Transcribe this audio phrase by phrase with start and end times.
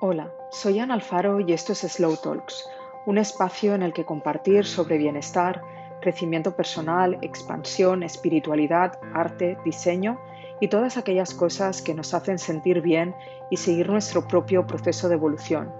[0.00, 2.70] Hola, soy Ana Alfaro y esto es Slow Talks,
[3.06, 5.60] un espacio en el que compartir sobre bienestar,
[6.00, 10.20] crecimiento personal, expansión, espiritualidad, arte, diseño
[10.60, 13.12] y todas aquellas cosas que nos hacen sentir bien
[13.50, 15.72] y seguir nuestro propio proceso de evolución.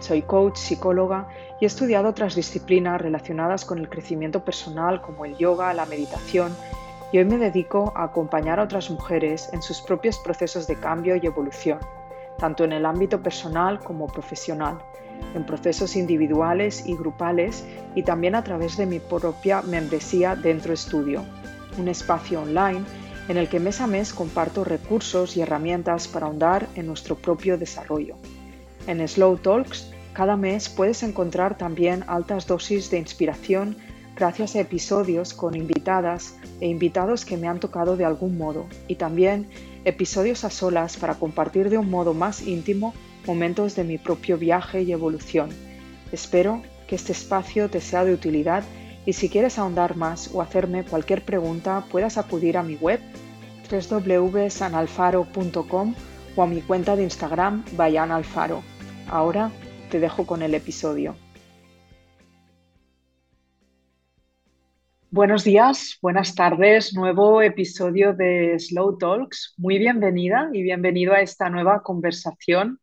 [0.00, 1.28] Soy coach, psicóloga
[1.60, 6.56] y he estudiado otras disciplinas relacionadas con el crecimiento personal como el yoga, la meditación
[7.12, 11.14] y hoy me dedico a acompañar a otras mujeres en sus propios procesos de cambio
[11.14, 11.78] y evolución
[12.38, 14.78] tanto en el ámbito personal como profesional,
[15.34, 21.24] en procesos individuales y grupales y también a través de mi propia membresía Dentro Estudio,
[21.78, 22.82] un espacio online
[23.28, 27.56] en el que mes a mes comparto recursos y herramientas para ahondar en nuestro propio
[27.56, 28.16] desarrollo.
[28.86, 33.76] En Slow Talks, cada mes puedes encontrar también altas dosis de inspiración
[34.14, 38.94] gracias a episodios con invitadas e invitados que me han tocado de algún modo y
[38.94, 39.48] también
[39.84, 42.94] episodios a solas para compartir de un modo más íntimo
[43.26, 45.50] momentos de mi propio viaje y evolución.
[46.12, 48.64] Espero que este espacio te sea de utilidad
[49.06, 53.00] y si quieres ahondar más o hacerme cualquier pregunta puedas acudir a mi web
[53.70, 55.94] www.sanalfaro.com
[56.36, 58.62] o a mi cuenta de Instagram Alfaro.
[59.08, 59.50] Ahora
[59.90, 61.23] te dejo con el episodio.
[65.14, 69.54] Buenos días, buenas tardes, nuevo episodio de Slow Talks.
[69.56, 72.80] Muy bienvenida y bienvenido a esta nueva conversación.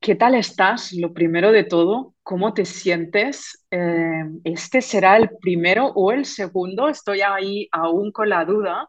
[0.00, 0.92] ¿Qué tal estás?
[0.92, 3.64] Lo primero de todo, ¿cómo te sientes?
[3.70, 8.86] Eh, este será el primero o el segundo, estoy ahí aún con la duda,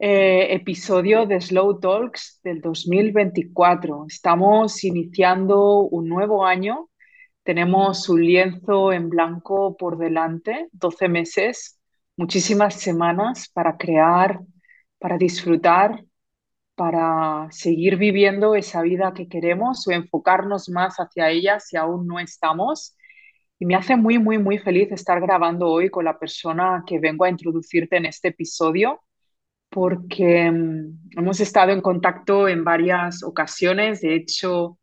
[0.00, 4.06] eh, episodio de Slow Talks del 2024.
[4.08, 6.90] Estamos iniciando un nuevo año
[7.42, 11.80] tenemos un lienzo en blanco por delante, 12 meses,
[12.16, 14.40] muchísimas semanas para crear,
[14.98, 16.04] para disfrutar,
[16.74, 22.18] para seguir viviendo esa vida que queremos o enfocarnos más hacia ella si aún no
[22.18, 22.96] estamos.
[23.58, 27.24] Y me hace muy, muy, muy feliz estar grabando hoy con la persona que vengo
[27.24, 29.02] a introducirte en este episodio,
[29.68, 34.00] porque mm, hemos estado en contacto en varias ocasiones.
[34.00, 34.78] De hecho,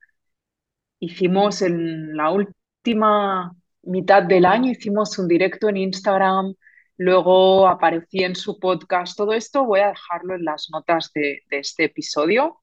[1.00, 6.54] hicimos en la última mitad del año, hicimos un directo en Instagram,
[6.98, 9.18] luego aparecí en su podcast.
[9.18, 12.62] Todo esto voy a dejarlo en las notas de, este episodio,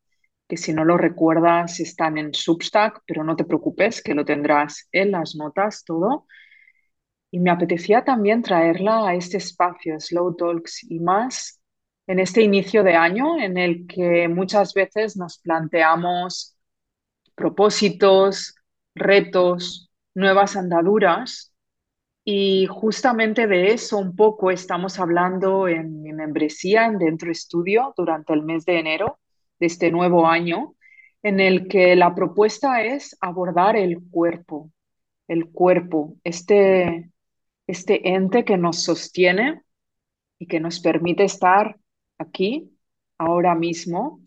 [0.48, 4.88] que si no lo recuerdas están en Substack, pero no te preocupes, que lo tendrás
[4.92, 6.26] en las notas todo.
[7.30, 11.60] Y me apetecía también traerla a este espacio, Slow Talks y más,
[12.06, 16.53] en este inicio de año en el que muchas veces nos planteamos
[17.34, 18.54] propósitos,
[18.94, 21.54] retos, nuevas andaduras.
[22.24, 28.32] Y justamente de eso un poco estamos hablando en mi membresía en Dentro Estudio durante
[28.32, 29.18] el mes de enero
[29.58, 30.74] de este nuevo año,
[31.22, 34.70] en el que la propuesta es abordar el cuerpo,
[35.28, 37.10] el cuerpo, este,
[37.66, 39.62] este ente que nos sostiene
[40.38, 41.76] y que nos permite estar
[42.18, 42.70] aquí,
[43.18, 44.20] ahora mismo,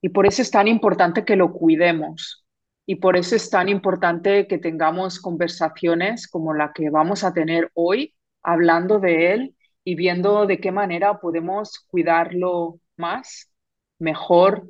[0.00, 2.44] y por eso es tan importante que lo cuidemos.
[2.86, 7.70] Y por eso es tan importante que tengamos conversaciones como la que vamos a tener
[7.74, 13.50] hoy, hablando de él y viendo de qué manera podemos cuidarlo más,
[13.98, 14.68] mejor,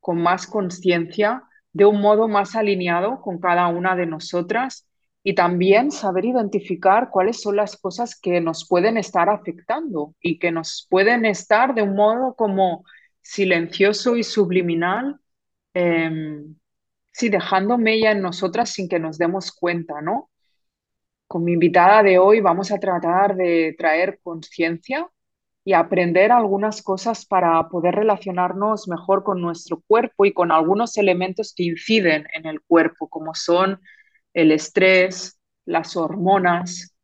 [0.00, 4.88] con más conciencia, de un modo más alineado con cada una de nosotras
[5.22, 10.50] y también saber identificar cuáles son las cosas que nos pueden estar afectando y que
[10.50, 12.84] nos pueden estar de un modo como
[13.22, 15.20] silencioso y subliminal,
[15.74, 16.56] em,
[17.12, 20.30] sí, dejando mella en nosotras sin que nos demos cuenta, ¿no?
[21.26, 25.08] Con mi invitada de hoy vamos a tratar de traer conciencia
[25.64, 31.54] y aprender algunas cosas para poder relacionarnos mejor con nuestro cuerpo y con algunos elementos
[31.54, 33.80] que inciden en el cuerpo, como son
[34.34, 36.94] el estrés, las hormonas,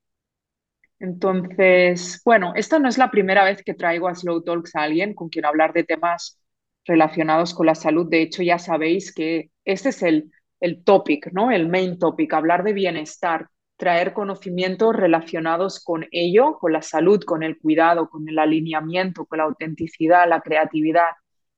[0.98, 5.14] entonces, bueno, esta no es la primera vez que traigo a Slow Talks a alguien
[5.14, 6.40] con quien hablar de temas
[6.86, 8.08] relacionados con la salud.
[8.08, 11.50] De hecho, ya sabéis que este es el, el topic, ¿no?
[11.50, 17.42] El main topic, hablar de bienestar, traer conocimientos relacionados con ello, con la salud, con
[17.42, 21.10] el cuidado, con el alineamiento, con la autenticidad, la creatividad,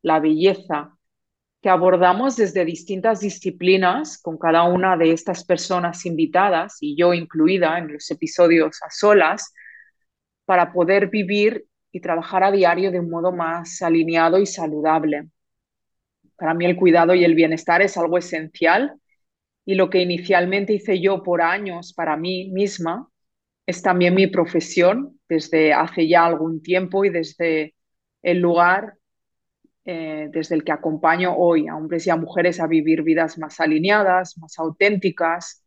[0.02, 0.97] la belleza,
[1.60, 7.78] que abordamos desde distintas disciplinas con cada una de estas personas invitadas y yo incluida
[7.78, 9.52] en los episodios a solas
[10.44, 15.28] para poder vivir y trabajar a diario de un modo más alineado y saludable.
[16.36, 18.94] Para mí el cuidado y el bienestar es algo esencial
[19.64, 23.08] y lo que inicialmente hice yo por años para mí misma
[23.66, 27.74] es también mi profesión desde hace ya algún tiempo y desde
[28.22, 28.97] el lugar
[29.90, 33.58] eh, desde el que acompaño hoy a hombres y a mujeres a vivir vidas más
[33.58, 35.64] alineadas, más auténticas.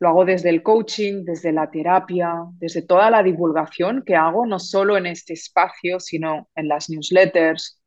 [0.00, 4.58] Lo hago desde el coaching, desde la terapia, desde toda la divulgación que hago, no
[4.58, 7.80] solo en este espacio, sino en las newsletters,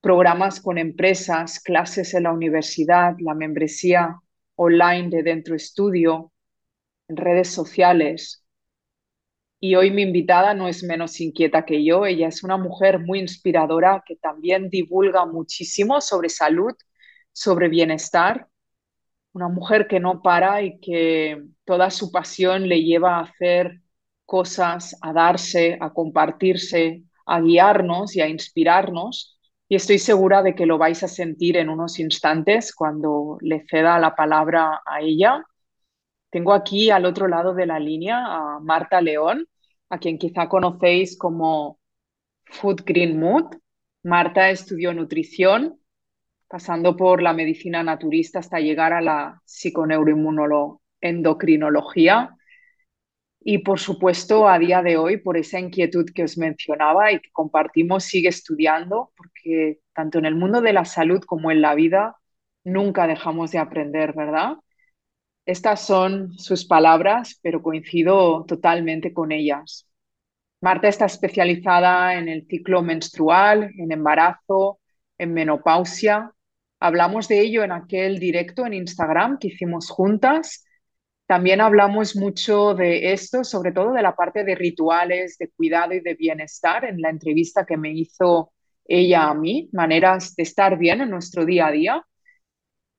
[0.00, 4.20] programas con empresas, clases en la universidad, la membresía
[4.54, 6.30] online de Dentro Estudio,
[7.08, 8.41] en redes sociales.
[9.64, 13.20] Y hoy mi invitada no es menos inquieta que yo, ella es una mujer muy
[13.20, 16.72] inspiradora que también divulga muchísimo sobre salud,
[17.30, 18.48] sobre bienestar,
[19.32, 23.82] una mujer que no para y que toda su pasión le lleva a hacer
[24.26, 29.38] cosas, a darse, a compartirse, a guiarnos y a inspirarnos.
[29.68, 34.00] Y estoy segura de que lo vais a sentir en unos instantes cuando le ceda
[34.00, 35.46] la palabra a ella.
[36.30, 39.46] Tengo aquí al otro lado de la línea a Marta León,
[39.92, 41.78] a quien quizá conocéis como
[42.46, 43.56] Food Green Mood.
[44.02, 45.78] Marta estudió nutrición,
[46.48, 52.36] pasando por la medicina naturista hasta llegar a la psiconeuroinmunología
[53.44, 57.30] y por supuesto, a día de hoy, por esa inquietud que os mencionaba y que
[57.32, 62.16] compartimos, sigue estudiando, porque tanto en el mundo de la salud como en la vida,
[62.64, 64.56] nunca dejamos de aprender, ¿verdad?
[65.44, 69.88] Estas son sus palabras, pero coincido totalmente con ellas.
[70.60, 74.78] Marta está especializada en el ciclo menstrual, en embarazo,
[75.18, 76.32] en menopausia.
[76.78, 80.64] Hablamos de ello en aquel directo en Instagram que hicimos juntas
[81.32, 86.00] también hablamos mucho de esto, sobre todo de la parte de rituales, de cuidado y
[86.00, 88.52] de bienestar en la entrevista que me hizo
[88.84, 92.06] ella a mí, maneras de estar bien en nuestro día a día.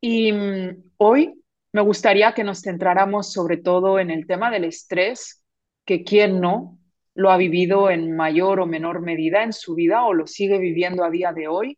[0.02, 1.43] Y mm, hoy
[1.74, 5.44] me gustaría que nos centráramos sobre todo en el tema del estrés,
[5.86, 6.80] que quien no
[7.14, 11.04] lo ha vivido en mayor o menor medida en su vida o lo sigue viviendo
[11.04, 11.78] a día de hoy.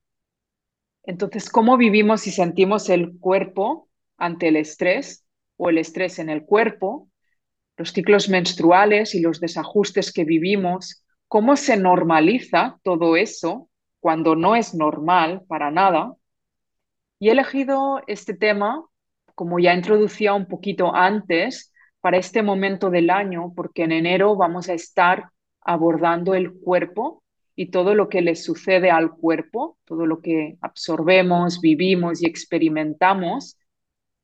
[1.04, 5.26] Entonces, ¿cómo vivimos y sentimos el cuerpo ante el estrés?
[5.58, 7.10] o el estrés en el cuerpo,
[7.78, 13.70] los ciclos menstruales y los desajustes que vivimos, cómo se normaliza todo eso
[14.00, 16.14] cuando no es normal para nada.
[17.20, 18.86] Y he elegido este tema,
[19.36, 21.72] como ya introducía un poquito antes,
[22.02, 27.24] para este momento del año, porque en enero vamos a estar abordando el cuerpo
[27.56, 33.58] y todo lo que le sucede al cuerpo, todo lo que absorbemos, vivimos y experimentamos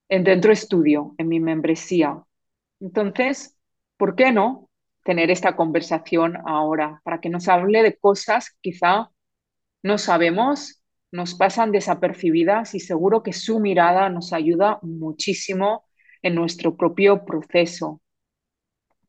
[0.09, 2.21] en Dentro Estudio, en mi membresía.
[2.79, 3.57] Entonces,
[3.97, 4.69] ¿por qué no
[5.03, 7.01] tener esta conversación ahora?
[7.03, 9.09] Para que nos hable de cosas que quizá
[9.81, 10.80] no sabemos,
[11.11, 15.85] nos pasan desapercibidas y seguro que su mirada nos ayuda muchísimo
[16.21, 18.01] en nuestro propio proceso.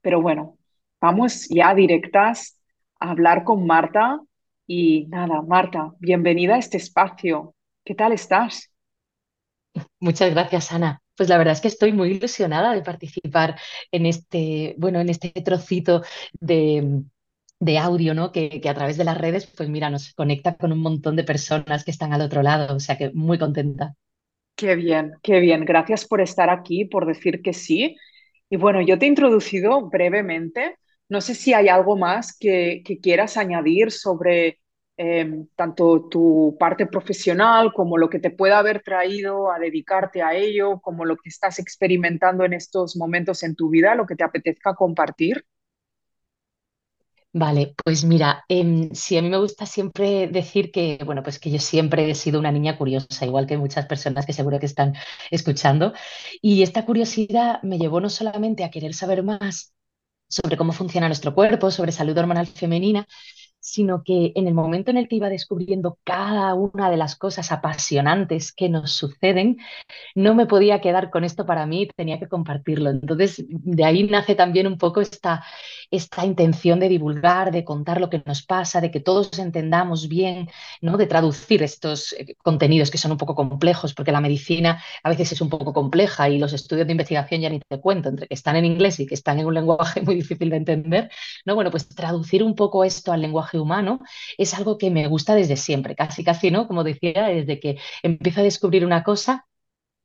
[0.01, 0.59] Pero bueno,
[1.01, 2.59] vamos ya directas
[2.99, 4.21] a hablar con Marta.
[4.67, 7.55] Y nada, Marta, bienvenida a este espacio.
[7.85, 8.71] ¿Qué tal estás?
[10.01, 11.01] Muchas gracias, Ana.
[11.17, 13.59] Pues la verdad es que estoy muy ilusionada de participar
[13.91, 16.03] en este, bueno, en este trocito
[16.41, 17.03] de,
[17.79, 18.33] audio, ¿no?
[18.33, 21.25] Que, que, a través de las redes, pues mira, nos conecta con un montón de
[21.25, 22.75] personas que están al otro lado.
[22.75, 23.95] O sea que muy contenta.
[24.57, 25.65] Qué bien, qué bien.
[25.65, 27.97] Gracias por estar aquí, por decir que sí.
[28.51, 30.77] Y bueno, yo te he introducido brevemente.
[31.09, 34.59] No sé si hay algo más que, que quieras añadir sobre
[34.97, 40.35] Em, tanto tu parte profesional como lo que te pueda haber traído a dedicarte a
[40.37, 44.25] ello, como lo que estás experimentando en estos momentos en tu vida, lo que te
[44.25, 45.45] apetezca compartir?
[47.35, 51.51] Vale, pues mira, eh, sí, a mí me gusta siempre decir que, bueno, pues que
[51.51, 54.95] yo siempre he sido una niña curiosa, igual que muchas personas que seguro que están
[55.31, 55.95] escuchando.
[56.43, 59.73] Y esta curiosidad me llevó no solamente a querer saber más
[60.29, 63.07] sobre cómo funciona nuestro cuerpo, sobre salud hormonal femenina,
[63.63, 67.53] sino que en el momento en el que iba descubriendo cada una de las cosas
[67.53, 69.59] apasionantes que nos suceden,
[70.17, 72.91] no me podía quedar con esto para mí, tenía que compartirlo.
[72.91, 75.45] Entonces, de ahí nace también un poco esta,
[75.93, 80.49] esta intención de divulgar, de contar lo que nos pasa, de que todos entendamos bien,
[80.81, 80.97] ¿no?
[80.97, 85.33] de traducir estos eh, contenidos que son un poco complejos, porque la medicina a veces
[85.33, 88.35] es un poco compleja y los estudios de investigación ya ni te cuento, entre que
[88.35, 91.11] están en inglés y que están en un lenguaje muy difícil de entender,
[91.45, 91.55] ¿no?
[91.55, 94.01] Bueno, pues traducir un poco esto al lenguaje humano
[94.39, 96.67] es algo que me gusta desde siempre, casi casi, ¿no?
[96.69, 99.47] Como decía, desde que empiezo a descubrir una cosa,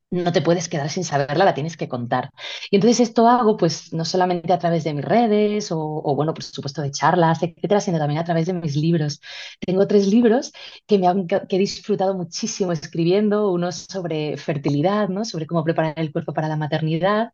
[0.09, 2.29] no te puedes quedar sin saberla, la tienes que contar.
[2.71, 6.43] Y entonces esto hago pues no solamente a través de mis redes o, bueno, por
[6.43, 9.19] supuesto de charlas, etcétera, sino también a través de mis libros.
[9.59, 10.53] Tengo tres libros
[10.85, 15.25] que, me han, que he disfrutado muchísimo escribiendo, uno sobre fertilidad, ¿no?
[15.25, 17.31] sobre cómo preparar el cuerpo para la maternidad,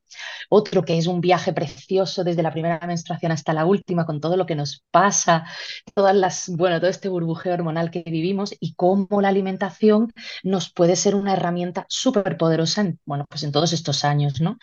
[0.49, 4.35] otro que es un viaje precioso desde la primera menstruación hasta la última, con todo
[4.35, 5.45] lo que nos pasa,
[5.93, 10.11] todas las, bueno, todo este burbujeo hormonal que vivimos y cómo la alimentación
[10.43, 14.57] nos puede ser una herramienta súper poderosa en, bueno, pues en todos estos años, ¿no?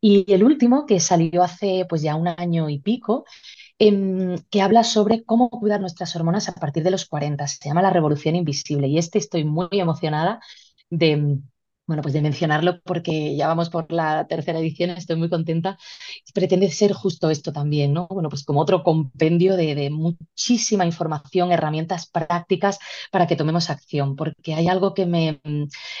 [0.00, 3.24] Y el último, que salió hace pues ya un año y pico,
[3.78, 7.46] em, que habla sobre cómo cuidar nuestras hormonas a partir de los 40.
[7.48, 8.88] Se llama La Revolución Invisible.
[8.88, 10.40] Y este estoy muy emocionada
[10.90, 11.38] de,
[11.90, 15.76] bueno, pues de mencionarlo porque ya vamos por la tercera edición, estoy muy contenta.
[16.32, 18.06] Pretende ser justo esto también, ¿no?
[18.08, 22.78] Bueno, pues como otro compendio de, muchísima información, herramientas prácticas
[23.10, 25.40] para que tomemos acción, porque hay algo que me,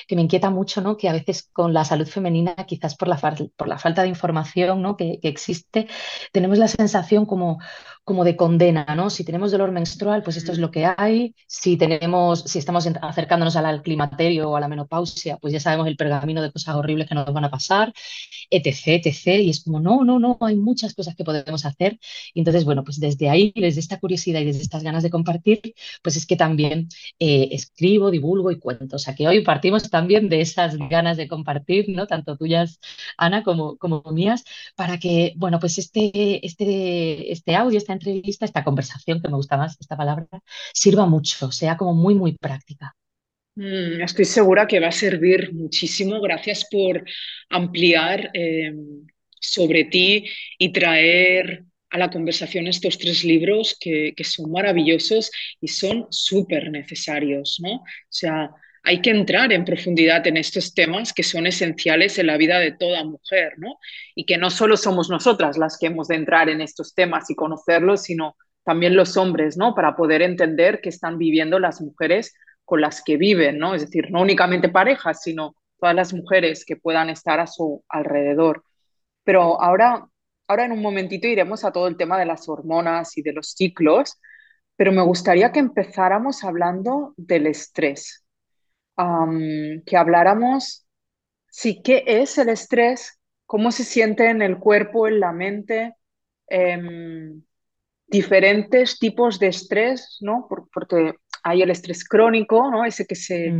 [0.06, 0.96] que me inquieta mucho, ¿no?
[0.96, 3.16] Que a veces con la salud femenina, quizás por la,
[3.56, 4.96] por la falta de información, ¿no?
[4.96, 5.88] Que, que existe,
[6.30, 7.58] tenemos la sensación como,
[8.10, 9.08] como de condena, ¿no?
[9.08, 11.32] Si tenemos dolor menstrual, pues esto es lo que hay.
[11.46, 15.96] Si tenemos, si estamos acercándonos al climaterio o a la menopausia, pues ya sabemos el
[15.96, 17.92] pergamino de cosas horribles que nos van a pasar,
[18.50, 19.40] etc, etc.
[19.40, 22.00] Y es como, no, no, no, hay muchas cosas que podemos hacer.
[22.34, 25.60] Y entonces, bueno, pues desde ahí, desde esta curiosidad y desde estas ganas de compartir,
[26.02, 26.88] pues es que también
[27.20, 28.96] eh, escribo, divulgo y cuento.
[28.96, 32.08] O sea, que hoy partimos también de esas ganas de compartir, ¿no?
[32.08, 32.80] Tanto tuyas,
[33.16, 34.42] Ana, como, como mías,
[34.74, 39.56] para que, bueno, pues este, este, este audio, esta entrevista, esta conversación, que me gusta
[39.56, 40.26] más esta palabra,
[40.72, 42.96] sirva mucho, sea como muy, muy práctica.
[43.56, 46.20] Mm, estoy segura que va a servir muchísimo.
[46.20, 47.04] Gracias por
[47.50, 48.72] ampliar eh,
[49.40, 50.24] sobre ti
[50.58, 55.30] y traer a la conversación estos tres libros que, que son maravillosos
[55.60, 57.74] y son súper necesarios, ¿no?
[57.74, 58.50] O sea,
[58.82, 62.72] hay que entrar en profundidad en estos temas que son esenciales en la vida de
[62.72, 63.78] toda mujer, ¿no?
[64.14, 67.34] Y que no solo somos nosotras las que hemos de entrar en estos temas y
[67.34, 69.74] conocerlos, sino también los hombres, ¿no?
[69.74, 72.34] Para poder entender qué están viviendo las mujeres
[72.64, 73.74] con las que viven, ¿no?
[73.74, 78.64] Es decir, no únicamente parejas, sino todas las mujeres que puedan estar a su alrededor.
[79.24, 80.06] Pero ahora,
[80.48, 83.52] ahora en un momentito iremos a todo el tema de las hormonas y de los
[83.52, 84.18] ciclos,
[84.76, 88.19] pero me gustaría que empezáramos hablando del estrés
[89.86, 90.86] que habláramos,
[91.48, 95.94] sí, qué es el estrés, cómo se siente en el cuerpo, en la mente,
[96.48, 97.42] em,
[98.06, 100.46] diferentes tipos de estrés, ¿no?
[100.48, 102.84] porque hay el estrés crónico, ¿no?
[102.84, 103.54] Ese que se,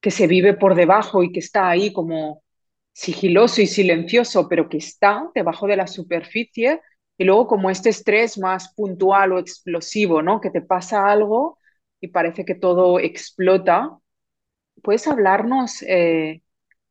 [0.00, 2.42] que se vive por debajo y que está ahí como
[2.92, 6.80] sigiloso y silencioso, pero que está debajo de la superficie,
[7.16, 10.40] y luego como este estrés más puntual o explosivo, ¿no?
[10.40, 11.58] Que te pasa algo
[12.00, 13.98] y parece que todo explota
[14.82, 16.42] ¿Puedes hablarnos, eh,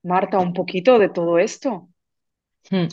[0.04, 1.90] Marta, un poquito de todo esto?
[2.70, 2.88] Hmm.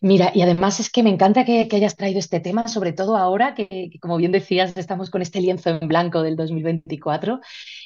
[0.00, 3.54] Mira, y además es que me encanta que, hayas traído este tema, sobre todo ahora
[3.54, 7.40] que, como bien decías, estamos con este lienzo en blanco del 2024,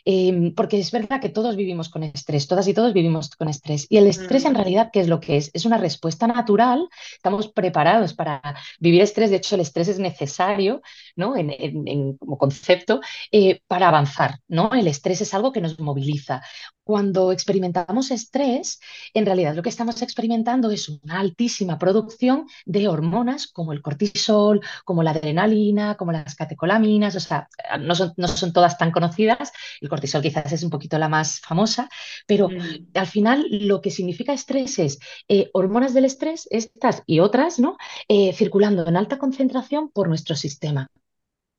[0.04, 3.86] em, porque es verdad que todos vivimos con estrés, todas y todos vivimos con estrés.
[3.88, 4.56] Y el estrés en mm.
[4.56, 5.50] realidad, ¿qué es lo que es?
[5.54, 8.40] Es una respuesta natural, estamos preparados para
[8.78, 10.82] vivir estrés, de hecho el estrés es necesario,
[11.16, 11.36] ¿no?
[11.36, 13.00] En, como concepto,
[13.32, 14.70] eh, para avanzar, ¿no?
[14.72, 16.42] El estrés es algo que nos moviliza
[16.84, 18.78] cuando experimentamos estrés,
[19.14, 24.60] en realidad lo que estamos experimentando es una altísima producción de hormonas como el cortisol,
[24.84, 27.48] como la adrenalina, como las catecolaminas, o sea,
[27.80, 31.40] no son, no son todas tan conocidas, el cortisol quizás es un poquito la más
[31.40, 31.88] famosa,
[32.26, 32.88] pero mm.
[32.94, 34.98] al final lo que significa estrés es
[35.28, 37.76] eh, hormonas del estrés, estas y otras, ¿no?
[38.08, 40.88] Eh, circulando en alta concentración por nuestro sistema.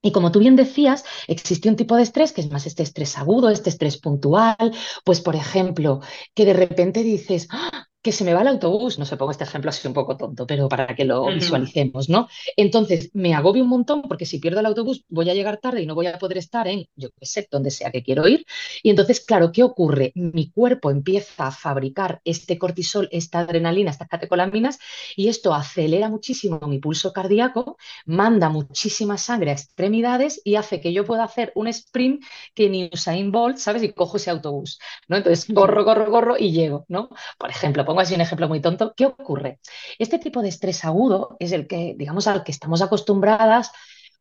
[0.01, 3.17] Y como tú bien decías, existe un tipo de estrés que es más este estrés
[3.17, 4.71] agudo, este estrés puntual,
[5.03, 6.01] pues por ejemplo,
[6.35, 7.87] que de repente dices, ¡Ah!
[8.05, 10.45] Que se me va el autobús, no sé, pongo este ejemplo así un poco tonto,
[10.45, 12.29] pero para que lo visualicemos, ¿no?
[12.55, 15.87] Entonces, me agobio un montón porque si pierdo el autobús voy a llegar tarde y
[15.87, 18.45] no voy a poder estar en, yo qué sé, donde sea que quiero ir.
[18.83, 20.11] Y entonces, claro, ¿qué ocurre?
[20.13, 24.77] Mi cuerpo empieza a fabricar este cortisol, esta adrenalina, estas catecolaminas,
[25.15, 30.93] y esto acelera muchísimo mi pulso cardíaco, manda muchísima sangre a extremidades y hace que
[30.93, 33.81] yo pueda hacer un sprint que ni Usain Bolt, ¿sabes?
[33.81, 35.17] Y cojo ese autobús, ¿no?
[35.17, 37.09] Entonces, corro, corro, corro y llego, ¿no?
[37.39, 39.59] Por ejemplo, pongo así un ejemplo muy tonto, ¿qué ocurre?
[39.97, 43.71] Este tipo de estrés agudo es el que, digamos, al que estamos acostumbradas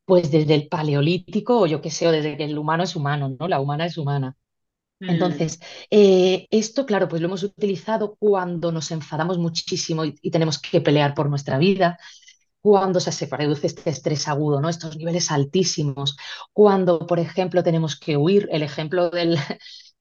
[0.04, 3.34] pues desde el paleolítico o yo qué sé, o desde que el humano es humano,
[3.36, 3.48] ¿no?
[3.48, 4.36] La humana es humana.
[5.00, 5.10] Mm.
[5.10, 5.58] Entonces,
[5.90, 11.12] eh, esto, claro, pues lo hemos utilizado cuando nos enfadamos muchísimo y, tenemos que pelear
[11.12, 11.98] por nuestra vida,
[12.60, 14.68] cuando se reduce este estrés agudo, ¿no?
[14.68, 16.16] Estos niveles altísimos,
[16.52, 19.36] cuando, por ejemplo, tenemos que huir, el ejemplo del,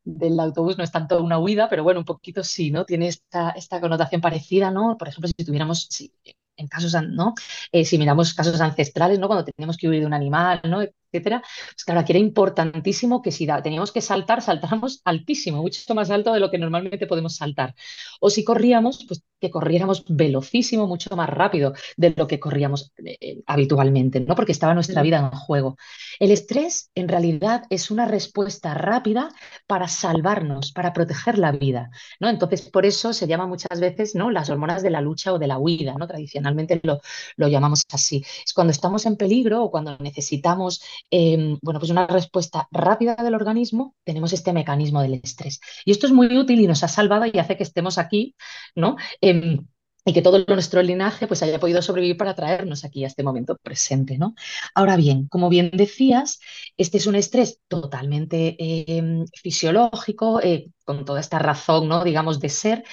[0.03, 2.85] del autobús no es tanto una huida, pero bueno, un poquito sí, ¿no?
[2.85, 4.97] Tiene esta, esta connotación parecida, ¿no?
[4.97, 6.13] Por ejemplo, si tuviéramos, si
[6.57, 7.33] en casos, ¿no?
[7.71, 9.27] Eh, si miramos casos ancestrales, ¿no?
[9.27, 10.81] Cuando teníamos que huir de un animal, ¿no?
[11.13, 16.09] etcétera, pues claro, aquí era importantísimo que si teníamos que saltar, saltáramos altísimo, mucho más
[16.09, 17.75] alto de lo que normalmente podemos saltar.
[18.19, 23.17] O si corríamos, pues que corriéramos velocísimo, mucho más rápido de lo que corríamos eh,
[23.19, 24.35] eh, habitualmente, ¿no?
[24.35, 25.75] Porque estaba nuestra vida en juego.
[26.19, 29.29] El estrés, en realidad, es una respuesta rápida
[29.67, 31.89] para salvarnos, para proteger la vida,
[32.21, 32.29] ¿no?
[32.29, 34.31] Entonces, por eso se llama muchas veces, ¿no?
[34.31, 36.07] Las hormonas de la lucha o de la huida, ¿no?
[36.43, 37.01] Tradicionalmente lo,
[37.37, 38.23] lo llamamos así.
[38.45, 43.35] Es cuando estamos en peligro o cuando necesitamos, em, bueno, pues una respuesta rápida del
[43.35, 45.59] organismo, tenemos este mecanismo del estrés.
[45.85, 48.35] Y esto es muy útil y nos ha salvado y hace que estemos aquí,
[48.75, 48.97] ¿no?
[49.21, 49.65] Em,
[50.05, 53.57] y que todo nuestro linaje pues haya podido sobrevivir para traernos aquí a este momento
[53.63, 54.35] presente, ¿no?
[54.75, 56.39] Ahora bien, como bien decías,
[56.75, 62.03] este es un estrés totalmente em, fisiológico, eh, con toda esta razón, ¿no?
[62.03, 62.83] digamos, de ser,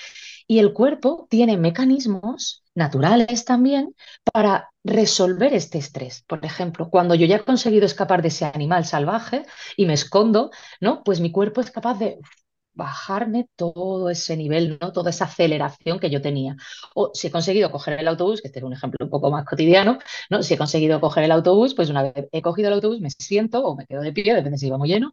[0.50, 3.94] y el cuerpo tiene mecanismos naturales también
[4.32, 6.24] para resolver este estrés.
[6.26, 9.44] Por ejemplo, cuando yo ya he conseguido escapar de ese animal salvaje
[9.76, 11.04] y me escondo, ¿no?
[11.04, 12.18] Pues mi cuerpo es capaz de
[12.72, 14.92] bajarme todo ese nivel, ¿no?
[14.92, 16.56] Toda esa aceleración que yo tenía.
[16.96, 19.44] O si he conseguido coger el autobús, que este es un ejemplo un poco más
[19.44, 19.98] cotidiano,
[20.30, 20.42] ¿no?
[20.42, 23.62] Si he conseguido coger el autobús, pues una vez he cogido el autobús, me siento
[23.64, 25.12] o me quedo de pie, depende si iba muy lleno,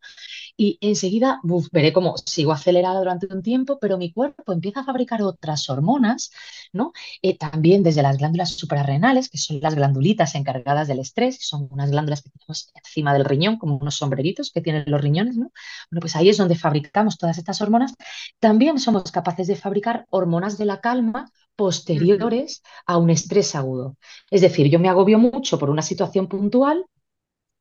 [0.58, 1.40] y enseguida
[1.72, 6.32] veré cómo sigo acelerada durante un tiempo, pero mi cuerpo empieza a fabricar otras hormonas,
[6.74, 6.94] ¿no?
[7.22, 11.92] Eh, también desde las glándulas suprarrenales, que son las glandulitas encargadas del estrés, son unas
[11.92, 15.52] glándulas que tenemos encima del riñón, como unos sombreritos que tienen los riñones, ¿no?
[15.92, 17.94] Bueno, pues ahí es donde fabricamos todas estas hormonas.
[18.40, 23.98] También somos capaces de fabricar hormonas de la calma posteriores a un estrés agudo.
[24.30, 26.86] Es decir, yo me agobio mucho por una situación puntual,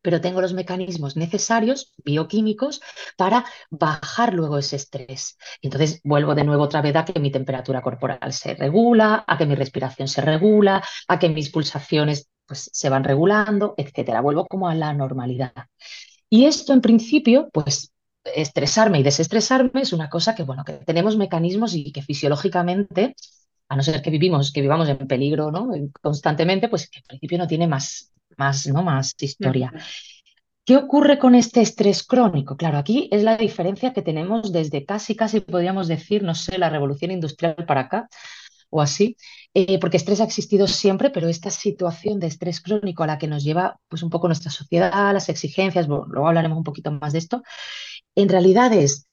[0.07, 2.81] pero tengo los mecanismos necesarios, bioquímicos,
[3.17, 5.37] para bajar luego ese estrés.
[5.61, 9.47] entonces vuelvo de nuevo otra vez a que mi temperatura corporal se regula, a que
[9.47, 14.21] mi respiración se regula, a que mis pulsaciones pues, se van regulando, etcétera.
[14.21, 15.53] Vuelvo como a la normalidad.
[16.31, 21.17] Y esto en principio, pues estresarme y desestresarme es una cosa que, bueno, que tenemos
[21.17, 23.17] mecanismos y que fisiológicamente,
[23.69, 25.69] a no ser que vivimos, que vivamos en peligro ¿no?
[26.01, 28.83] constantemente, pues que en principio no tiene más más, ¿no?
[28.83, 29.73] más historia.
[30.65, 32.57] ¿Qué ocurre con este estrés crónico?
[32.57, 36.71] Claro, aquí es la diferencia que tenemos desde casi, casi podríamos decir, no sé, la
[36.71, 38.09] revolución industrial para acá
[38.71, 39.17] o así,
[39.55, 43.29] eh, porque estrés ha existido siempre, pero esta situación de estrés crónico a la que
[43.29, 47.21] nos lleva pues un poco nuestra sociedad, las exigencias, luego hablaremos un poquito más de
[47.21, 47.43] esto,
[48.17, 49.07] en realidad es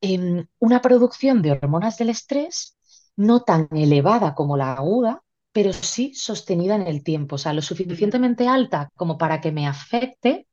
[0.00, 2.76] em, una producción de hormonas del estrés
[3.16, 5.22] no tan elevada como la aguda,
[5.56, 9.66] pero sí sostenida en el tiempo, o sea, lo suficientemente alta como para que me
[9.66, 10.46] afecte,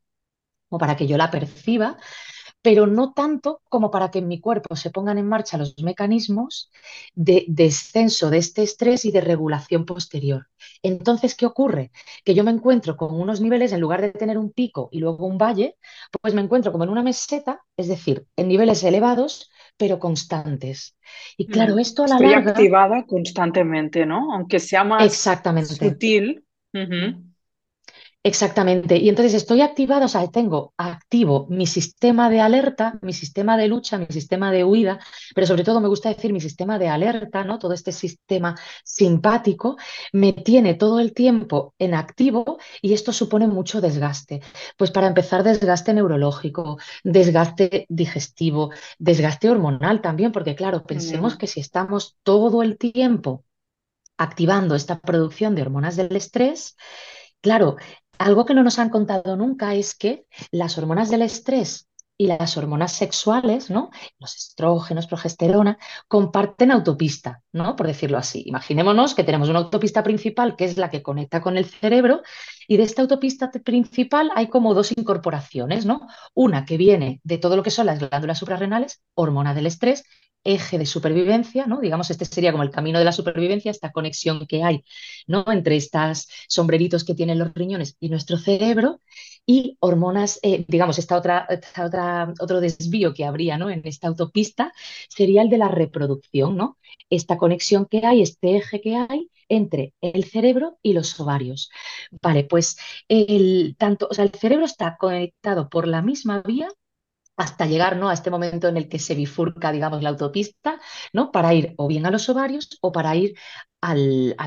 [0.69, 1.97] o para que yo la perciba,
[2.61, 6.71] pero no tanto como para que en mi cuerpo se pongan en marcha los mecanismos
[7.15, 10.47] de descenso de este estrés y de regulación posterior.
[10.83, 11.91] Entonces, ¿qué ocurre?
[12.25, 15.27] Que yo me encuentro con unos niveles, en lugar de tener un pico y luego
[15.27, 15.77] un valle,
[16.21, 20.95] pues me encuentro como en una meseta, es decir, en niveles elevados, pero constantes.
[21.37, 24.33] Y claro, esto a la Estoy activada constantemente, ¿no?
[24.33, 25.75] Aunque sea más exactamente.
[25.75, 26.45] sutil.
[28.25, 28.95] Exactamente.
[28.95, 33.67] Y entonces estoy activado, o sea, tengo activo mi sistema de alerta, mi sistema de
[33.67, 34.99] lucha, mi sistema de huida,
[35.35, 37.59] pero sobre todo me gusta decir mi sistema de alerta, ¿no?
[37.59, 38.55] Todo este sistema
[38.85, 39.75] simpático
[40.13, 44.41] me tiene todo el tiempo en activo y esto supone mucho desgaste.
[44.77, 51.59] Pues para empezar, desgaste neurológico, desgaste digestivo, desgaste hormonal también, porque claro, pensemos que si
[51.59, 53.43] estamos todo el tiempo
[54.17, 56.75] activando esta producción de hormonas del estrés,
[57.41, 57.75] Claro,
[58.17, 62.57] algo que no nos han contado nunca es que las hormonas del estrés y las
[62.57, 63.89] hormonas sexuales, ¿no?
[64.19, 67.75] Los estrógenos, progesterona, comparten autopista, ¿no?
[67.75, 68.43] Por decirlo así.
[68.45, 72.21] Imaginémonos que tenemos una autopista principal que es la que conecta con el cerebro
[72.67, 76.07] y de esta autopista principal hay como dos incorporaciones, ¿no?
[76.33, 80.05] Una que viene de todo lo que son las glándulas suprarrenales, hormona del estrés,
[80.43, 81.79] eje de supervivencia, ¿no?
[81.79, 84.83] Digamos, este sería como el camino de la supervivencia, esta conexión que hay,
[85.27, 85.45] ¿no?
[85.47, 89.01] Entre estas sombreritos que tienen los riñones y nuestro cerebro
[89.45, 91.47] y hormonas, eh, digamos, esta otra,
[91.83, 93.69] otra, otro desvío que habría, ¿no?
[93.69, 94.73] En esta autopista
[95.09, 96.77] sería el de la reproducción, ¿no?
[97.09, 101.69] Esta conexión que hay, este eje que hay entre el cerebro y los ovarios.
[102.21, 102.77] Vale, pues
[103.07, 106.69] el, tanto, o sea, el cerebro está conectado por la misma vía
[107.37, 108.09] hasta llegar ¿no?
[108.09, 110.79] a este momento en el que se bifurca, digamos, la autopista,
[111.13, 111.31] ¿no?
[111.31, 113.35] para ir o bien a los ovarios o para ir
[113.81, 113.95] a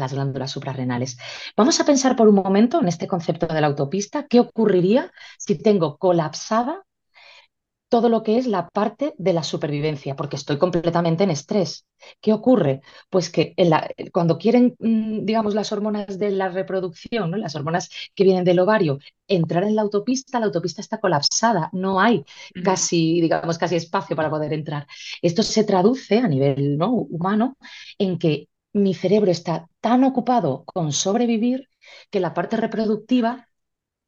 [0.00, 1.18] las glándulas suprarrenales.
[1.56, 5.58] Vamos a pensar por un momento en este concepto de la autopista, ¿qué ocurriría si
[5.58, 6.85] tengo colapsada
[7.88, 11.86] todo lo que es la parte de la supervivencia, porque estoy completamente en estrés.
[12.20, 12.80] ¿Qué ocurre?
[13.10, 13.54] Pues que
[14.12, 17.36] cuando quieren, mm, digamos, las hormonas de la reproducción, ¿no?
[17.36, 22.00] las hormonas que vienen del ovario, entrar en la autopista, la autopista está colapsada, no
[22.00, 22.24] hay
[22.64, 24.86] casi, digamos, casi espacio para poder entrar.
[25.22, 26.92] Esto se traduce a nivel ¿no?
[26.92, 27.56] humano
[27.98, 31.68] en que mi cerebro está tan ocupado con sobrevivir
[32.10, 33.48] que la parte reproductiva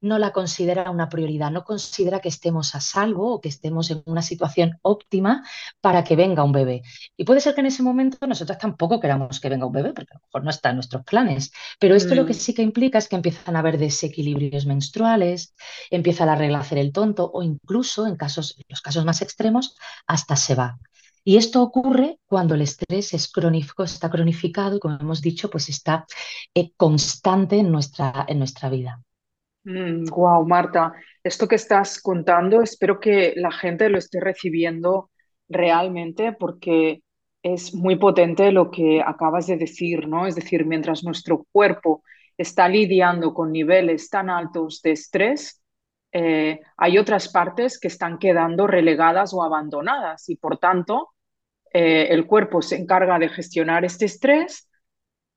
[0.01, 4.03] no la considera una prioridad, no considera que estemos a salvo o que estemos en
[4.07, 5.45] una situación óptima
[5.81, 6.83] para que venga un bebé.
[7.17, 10.13] Y puede ser que en ese momento nosotros tampoco queramos que venga un bebé, porque
[10.15, 11.53] a lo mejor no está en nuestros planes.
[11.81, 12.37] Pero esto lo que mm.
[12.37, 15.55] sí que implica es que empiezan a haber desequilibrios menstruales,
[15.91, 19.23] empieza la regla a hacer el tonto o incluso en casos, en los casos más
[19.23, 20.79] extremos, hasta se va.
[21.25, 25.69] Y esto ocurre cuando el estrés es crónico, está cronificado y, como hemos dicho, pues
[25.69, 26.07] está
[26.55, 29.03] eh, constante en nuestra, en nuestra vida
[29.65, 30.93] wow, mm, Marta,
[31.23, 35.11] esto que estás contando, espero que la gente lo esté recibiendo
[35.49, 37.03] realmente porque
[37.43, 40.27] es muy potente lo que acabas de decir, ¿no?
[40.27, 42.03] Es decir, mientras nuestro cuerpo
[42.37, 45.63] está lidiando con niveles tan altos de estrés,
[46.13, 51.11] eh, hay otras partes que están quedando relegadas o abandonadas y por tanto
[51.73, 54.69] eh, el cuerpo se encarga de gestionar este estrés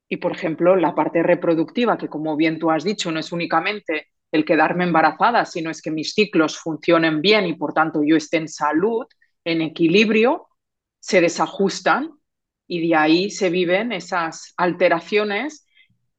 [0.07, 4.10] y, por ejemplo, la parte reproductiva, que como bien tú has dicho, no es únicamente
[4.31, 8.37] el quedarme embarazada, sino es que mis ciclos funcionen bien y por tanto yo esté
[8.37, 9.05] en salud,
[9.43, 10.47] en equilibrio,
[10.99, 12.11] se desajustan
[12.67, 15.65] y de ahí se viven esas alteraciones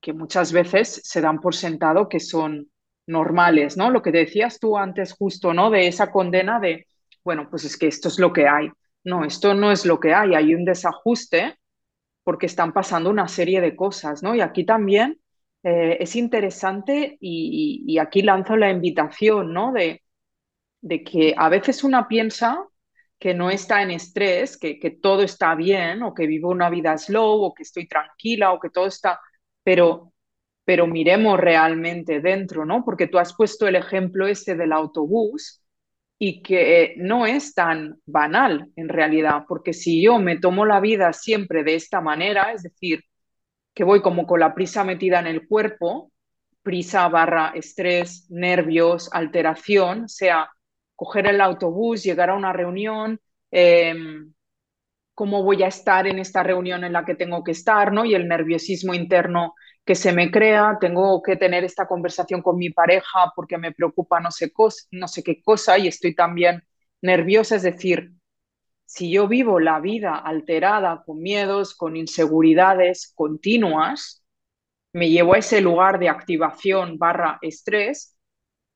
[0.01, 2.71] que muchas veces se dan por sentado que son
[3.07, 3.91] normales, ¿no?
[3.91, 5.71] Lo que decías tú antes justo, ¿no?
[5.71, 6.87] De esa condena de,
[7.25, 8.69] bueno, pues es que esto es lo que hay.
[9.05, 11.57] No, esto no es lo que hay, hay un desajuste
[12.25, 14.35] porque están pasando una serie de cosas, ¿no?
[14.35, 15.22] Y aquí también
[15.63, 19.73] eh, es interesante y, aquí lanzo la invitación, ¿no?
[19.73, 20.03] De,
[21.05, 22.67] que a veces una piensa
[23.19, 27.43] que no está en estrés, que, todo está bien, o que vivo una vida slow,
[27.43, 29.21] o que estoy tranquila, o que todo está,
[29.63, 30.13] pero,
[30.65, 32.85] pero miremos realmente dentro, ¿no?
[32.85, 35.63] Porque tú has puesto el ejemplo ese del autobús
[36.19, 41.13] y que no es tan banal en realidad, porque si yo me tomo la vida
[41.13, 43.05] siempre de esta manera, es decir,
[43.75, 46.13] que voy como con la prisa metida en el cuerpo,
[46.63, 50.51] prisa barra estrés, nervios, alteración, sea
[50.95, 54.33] coger el autobús, llegar a una reunión, em,
[55.15, 58.05] cómo voy a estar en esta reunión en la que tengo que estar, ¿no?
[58.05, 59.55] Y el nerviosismo interno
[59.85, 64.21] que se me crea, tengo que tener esta conversación con mi pareja porque me preocupa
[64.21, 64.53] no sé,
[64.93, 66.63] no sé qué cosa y estoy también
[67.03, 68.13] nerviosa, es decir,
[68.93, 74.23] si yo vivo la vida alterada, con miedos, con inseguridades continuas,
[74.93, 78.19] me llevo a ese lugar de activación barra estrés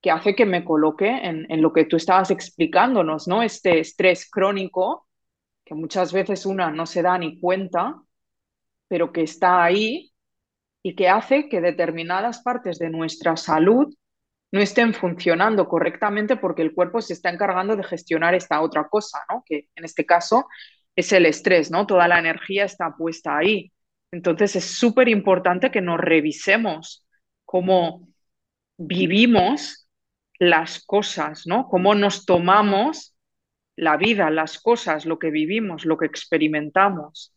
[0.01, 3.43] que hace que me coloque en, lo que tú estabas explicándonos, ¿no?
[3.43, 5.07] Este estrés crónico
[5.67, 8.01] que muchas veces una no se da ni cuenta,
[8.89, 10.15] pero que está ahí
[10.83, 13.95] y que hace que determinadas partes de nuestra salud
[14.53, 19.19] no estén funcionando correctamente porque el cuerpo se está encargando de gestionar esta otra cosa,
[19.29, 19.43] ¿no?
[19.47, 20.47] Que en este caso
[20.95, 21.87] es el estrés, ¿no?
[21.87, 23.73] Toda la energía está puesta ahí.
[24.13, 27.07] Entonces es súper importante que nos revisemos
[27.45, 28.09] cómo
[28.79, 29.89] vivimos
[30.39, 31.69] las cosas, ¿no?
[31.69, 33.17] Cómo nos tomamos
[33.77, 37.36] la vida, las cosas, lo que vivimos, lo que experimentamos.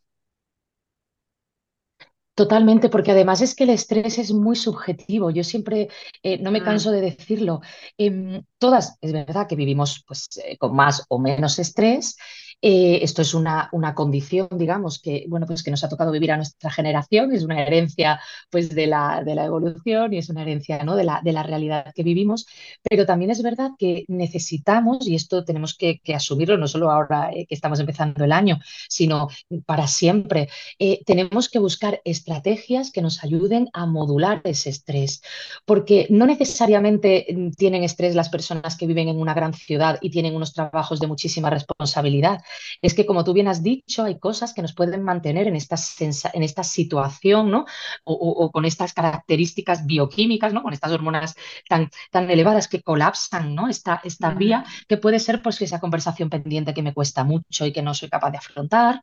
[2.40, 5.30] Totalmente, porque además es que el estrés es muy subjetivo.
[5.30, 5.90] Yo siempre,
[6.22, 6.64] eh, no me mm.
[6.64, 7.60] canso de decirlo,
[7.98, 12.16] em, todas, es verdad que vivimos pues, eh, con más o menos estrés
[12.62, 16.30] eh, esto es una, una, condición, digamos, que, bueno, pues que nos ha tocado vivir
[16.32, 18.20] a nuestra generación, es una herencia
[18.50, 20.94] pues, de, la, de la evolución y es una herencia ¿no?
[20.94, 22.46] de, la, de la realidad que vivimos,
[22.82, 27.46] pero también es verdad que necesitamos, y esto tenemos que, asumirlo no solo ahora eh,
[27.46, 29.28] que estamos empezando el año, sino
[29.64, 35.22] para siempre, eh, tenemos que buscar estrategias que nos ayuden a modular ese estrés,
[35.64, 40.10] porque no necesariamente mm, tienen estrés las personas que viven en una gran ciudad y
[40.10, 42.42] tienen unos trabajos de muchísima responsabilidad
[42.82, 45.76] es que, como tú bien has dicho, hay cosas que nos pueden mantener en esta,
[46.00, 47.66] en esta situación, ¿no?
[48.04, 50.62] O, con estas características bioquímicas, ¿no?
[50.62, 51.34] Con estas hormonas
[51.68, 53.68] tan, tan elevadas que colapsan, ¿no?
[53.68, 57.72] Esta, esta vía, que puede ser pues esa conversación pendiente que me cuesta mucho y
[57.72, 59.02] que no soy capaz de afrontar,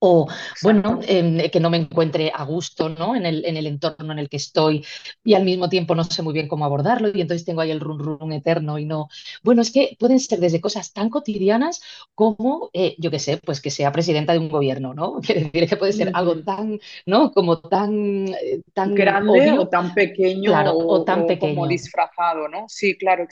[0.00, 0.26] o
[0.62, 3.14] bueno, que no me encuentre a gusto ¿no?
[3.14, 4.84] En, el, en el entorno en el que estoy
[5.22, 7.80] y al mismo tiempo no sé muy bien cómo abordarlo y entonces tengo ahí el
[7.80, 9.08] run run eterno y no.
[9.42, 11.82] Bueno, es que pueden ser desde cosas tan cotidianas
[12.14, 15.20] como, eh, yo qué sé, pues que sea presidenta de un gobierno, ¿no?
[15.20, 17.32] Quiere decir que puede ser algo tan, ¿no?
[17.32, 21.54] Como tan, eh, tan grande o tan pequeño o, tan pequeño.
[21.54, 22.64] como disfrazado, ¿no?
[22.68, 23.26] Sí, claro,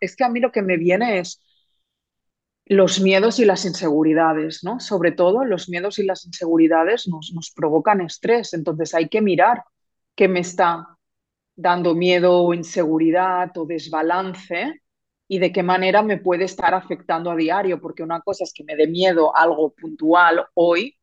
[0.00, 1.40] es que a mí lo que me viene es
[2.66, 4.80] los miedos y las inseguridades, ¿no?
[4.80, 9.64] Sobre todo los miedos y las inseguridades nos, nos provocan estrés, entonces hay que mirar
[10.14, 10.98] qué me está
[11.56, 14.82] dando miedo o inseguridad o desbalance
[15.28, 18.64] y de qué manera me puede estar afectando a diario, porque una cosa es que
[18.64, 20.96] me dé miedo algo puntual hoy,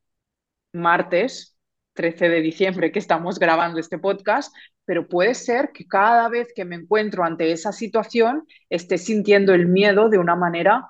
[0.73, 1.57] martes
[1.93, 4.53] 13 de diciembre que estamos grabando este podcast,
[4.85, 9.67] pero puede ser que cada vez que me encuentro ante esa situación esté sintiendo el
[9.67, 10.87] miedo de una manera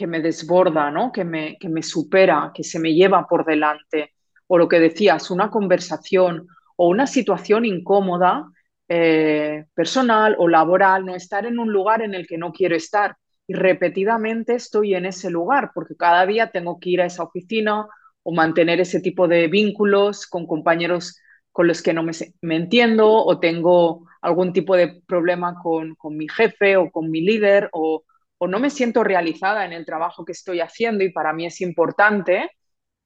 [0.00, 1.12] que me desborda, ¿no?
[1.12, 4.14] que, me, que me supera, que se me lleva por delante.
[4.46, 8.46] O lo que decías, una conversación o una situación incómoda,
[8.88, 13.14] eh, personal o laboral, no estar en un lugar en el que no quiero estar.
[13.46, 17.86] Y repetidamente estoy en ese lugar porque cada día tengo que ir a esa oficina
[18.22, 21.20] o mantener ese tipo de vínculos con compañeros
[21.52, 26.16] con los que no me, me entiendo o tengo algún tipo de problema con, con
[26.16, 28.04] mi jefe o con mi líder o,
[28.42, 31.60] o no me siento realizada en el trabajo que estoy haciendo y para mí es
[31.60, 32.50] importante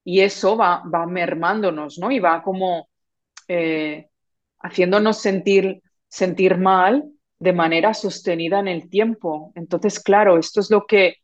[0.05, 2.13] y eso va, va mermándonos, ¿no?
[2.13, 2.89] Y va como
[3.49, 4.07] eh,
[4.61, 7.05] haciéndonos sentir, sentir mal
[7.41, 9.51] de manera sostenida en el tiempo.
[9.57, 11.17] Entonces, claro, esto es lo que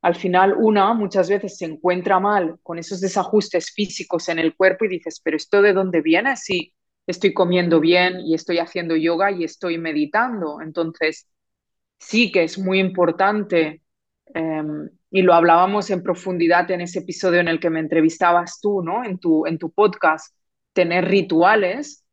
[0.00, 4.86] al final una muchas veces se encuentra mal con esos desajustes físicos en el cuerpo
[4.86, 6.38] y dices, pero ¿esto de dónde viene?
[6.38, 6.72] Si
[7.06, 10.62] estoy comiendo bien y estoy haciendo yoga y estoy meditando.
[10.62, 11.28] Entonces,
[11.98, 13.82] sí que es muy importante,
[14.34, 14.62] eh,
[15.10, 19.04] y lo hablábamos en profundidad en ese episodio en el que me entrevistabas tú, ¿no?
[19.04, 20.34] En tu, en tu podcast,
[20.72, 22.04] tener rituales,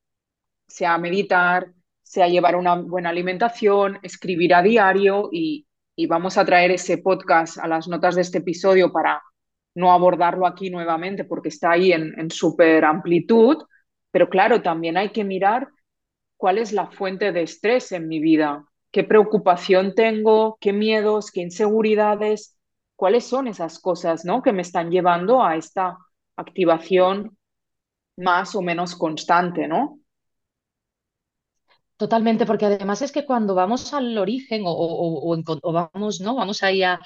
[0.68, 1.72] sea meditar,
[2.04, 7.58] sea llevar una buena alimentación, escribir a diario y, y vamos a traer ese podcast
[7.58, 9.22] a las notas de este episodio para
[9.76, 13.58] no abordarlo aquí nuevamente porque está ahí en, en súper amplitud,
[14.12, 15.68] pero claro, también hay que mirar
[16.38, 18.66] cuál es la fuente de estrés en mi vida,
[18.96, 22.58] qué preocupación tengo, qué miedos, qué inseguridades,
[22.96, 24.42] cuáles son esas cosas ¿no?
[24.42, 25.98] que me están llevando a esta
[26.38, 27.38] activación
[28.18, 30.00] más o menos constante, ¿no?
[31.98, 36.36] Totalmente, porque además es que cuando vamos al origen o, o- vamos, ¿no?
[36.36, 37.00] Vamos ahí al,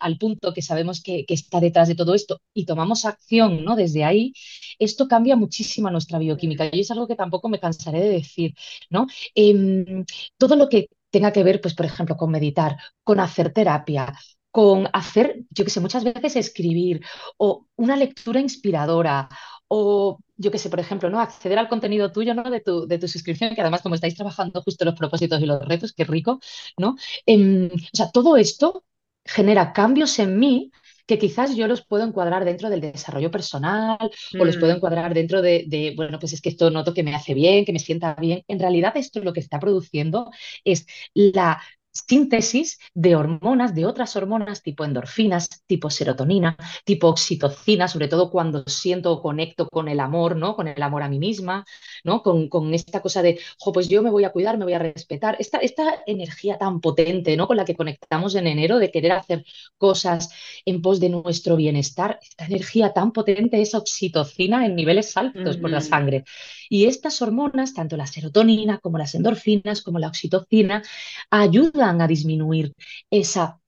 [0.00, 3.76] al punto que sabemos que, que está detrás de todo esto y tomamos acción, ¿no?
[3.76, 4.32] Desde ahí,
[4.80, 8.54] esto cambia muchísimo nuestra bioquímica y es algo que tampoco me cansaré de decir,
[8.90, 9.06] ¿no?
[9.36, 10.04] Em,
[10.36, 12.72] todo lo que tenga que ver, pues, por ejemplo, con meditar,
[13.08, 14.04] con hacer terapia,
[14.50, 16.96] con hacer, yo qué sé, muchas veces escribir
[17.38, 19.28] o una lectura inspiradora
[19.68, 21.20] o yo qué sé, por ejemplo, ¿no?
[21.20, 22.44] Acceder al contenido tuyo, ¿no?
[22.50, 25.60] De tu, de tu suscripción, que además como estáis trabajando justo los propósitos y los
[25.66, 26.40] retos, qué rico,
[26.78, 26.96] ¿no?
[27.26, 28.84] Em, o sea, todo esto
[29.24, 30.70] genera cambios en mí
[31.06, 33.98] que quizás yo los puedo encuadrar dentro del desarrollo personal
[34.36, 37.02] o los puedo Mm, encuadrar dentro de, de, bueno, pues es que esto noto que
[37.02, 38.42] me hace bien, que me sienta bien.
[38.48, 40.30] En realidad esto lo que está produciendo
[40.64, 41.60] es la
[41.94, 48.64] síntesis de hormonas, de otras hormonas tipo endorfinas, tipo serotonina, tipo oxitocina, sobre todo cuando
[48.66, 50.56] siento o conecto con el amor, ¿no?
[50.56, 51.64] Con el amor a mí misma,
[52.02, 52.22] ¿no?
[52.22, 54.78] Con, con esta cosa de, jo, pues yo me voy a cuidar, me voy a
[54.80, 55.36] respetar.
[55.38, 57.46] Esta, esta energía tan potente, ¿no?
[57.46, 59.44] Con la que conectamos en enero de querer hacer
[59.78, 60.30] cosas
[60.64, 65.70] en pos de nuestro bienestar, esta energía tan potente es oxitocina en niveles altos por
[65.70, 66.24] la sangre.
[66.68, 70.82] Y estas hormonas, tanto la serotonina como las endorfinas, como la oxitocina,
[71.30, 72.72] ayudan a disminuir
[73.10, 73.60] esa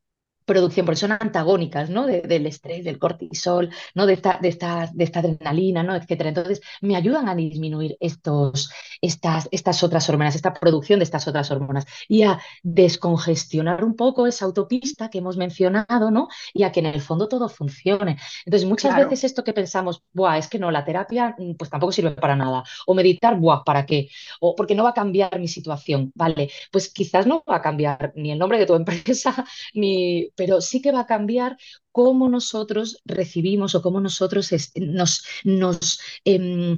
[0.47, 2.07] producción, porque son antagónicas, ¿no?
[2.07, 4.07] De- del estrés, del cortisol, ¿no?
[4.07, 5.95] De esta, de esta, de esta adrenalina, ¿no?
[5.97, 6.31] Etcétera.
[6.31, 11.51] Entonces, me ayudan a disminuir estos, estas, estas otras hormonas, esta producción de estas otras
[11.51, 16.29] hormonas y a descongestionar un poco esa autopista que hemos mencionado, ¿no?
[16.55, 18.19] Y a que en el fondo todo funcione.
[18.45, 19.09] Entonces, muchas claro.
[19.11, 22.37] veces esto que pensamos, Buah, es que no, la terapia mm, pues tampoco sirve para
[22.37, 22.65] nada.
[22.87, 24.09] O meditar, Buah, ¿para qué?
[24.41, 26.13] O porque no va a cambiar mi situación.
[26.15, 30.61] Vale, pues quizás no va a cambiar ni el nombre de tu empresa, ni, pero
[30.61, 31.57] sí que va a cambiar
[31.93, 36.77] cómo nosotros recibimos o cómo nosotros nos, nos em,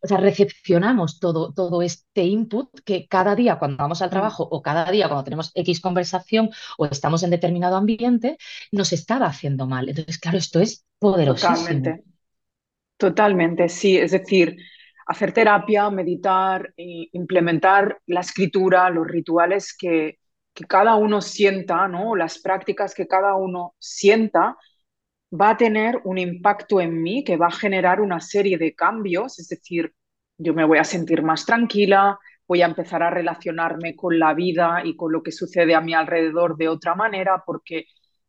[0.00, 4.44] o sea, recepcionamos todo, todo este input que cada día cuando vamos al Mm, trabajo
[4.50, 8.38] o cada día cuando tenemos X conversación o estamos en determinado ambiente,
[8.72, 9.88] nos estaba haciendo mal.
[9.88, 11.56] Entonces, claro, esto es poderosísimo.
[11.64, 12.04] totalmente.
[12.96, 13.98] Totalmente, sí.
[13.98, 14.56] Es decir,
[15.06, 20.19] hacer terapia, meditar, e implementar la escritura, los rituales que,
[20.68, 22.16] cada uno sienta, ¿no?
[22.16, 24.56] Las prácticas que cada uno sienta,
[25.32, 29.38] va a tener un impacto en mí que va a generar una serie de cambios.
[29.38, 29.94] Es decir,
[30.38, 34.82] yo me voy a sentir más tranquila, voy a empezar a relacionarme con la vida
[34.84, 37.84] y con lo que sucede a mi alrededor de otra manera, porque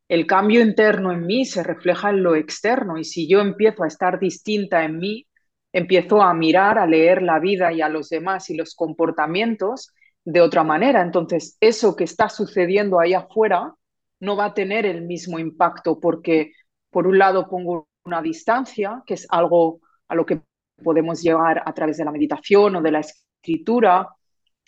[0.07, 3.87] el cambio interno en mí se refleja en lo externo y si yo empiezo a
[3.87, 5.27] estar distinta en mí,
[5.73, 10.41] empiezo a mirar, a leer la vida y a los demás y los comportamientos de
[10.41, 11.01] otra manera.
[11.01, 13.73] Entonces, eso que está sucediendo ahí afuera
[14.19, 16.53] no va a tener el mismo impacto porque,
[16.89, 20.41] por un lado, pongo una distancia, que es algo a lo que
[20.83, 24.09] podemos llegar a través de la meditación o de la escritura,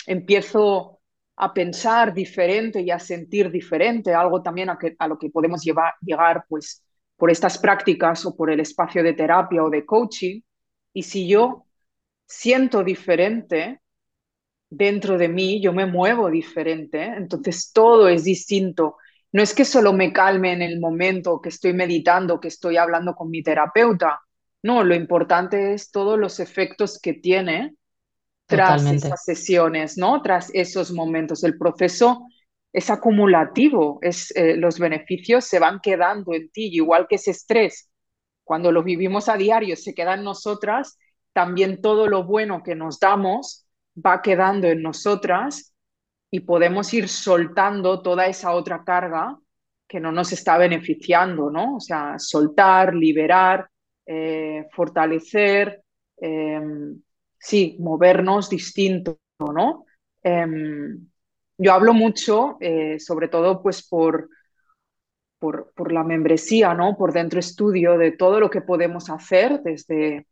[0.06, 1.00] empiezo
[1.36, 5.64] a pensar diferente y a sentir diferente, algo también a, que, a lo que podemos
[5.64, 6.84] llegar pues,
[7.18, 10.42] por estas prácticas o por el espacio de terapia o de coaching.
[10.94, 11.66] Y si yo
[12.26, 13.82] siento diferente
[14.76, 18.98] dentro de mí, yo me muevo diferente, entonces todo es distinto.
[19.32, 23.16] No es que solo me calme en el momento que estoy meditando, que estoy hablando
[23.16, 24.22] con mi terapeuta.
[24.62, 27.76] No, lo importante es todos los efectos que tiene
[28.46, 30.22] tras esas sesiones, ¿no?
[30.22, 31.44] Tras esos momentos.
[31.44, 32.28] El proceso
[32.72, 37.90] es acumulativo, es, eh, los beneficios se van quedando en ti, igual que ese estrés,
[38.44, 40.98] cuando lo vivimos a diario, se queda en nosotras,
[41.34, 43.63] también todo lo bueno que nos damos
[43.96, 45.76] va quedando en nosotras
[46.32, 49.38] y podemos ir soltando toda esa otra carga
[49.88, 51.76] que no nos está beneficiando, ¿no?
[51.76, 53.70] O sea, soltar, liberar,
[54.06, 55.84] eh, fortalecer,
[56.18, 57.00] em,
[57.38, 59.86] sí, movernos distinto, ¿no?
[60.24, 61.08] Em,
[61.58, 64.30] yo hablo mucho, eh, sobre todo pues por,
[65.40, 66.98] por, por, la membresía, ¿no?
[66.98, 70.26] Por dentro estudio de todo lo que podemos hacer desde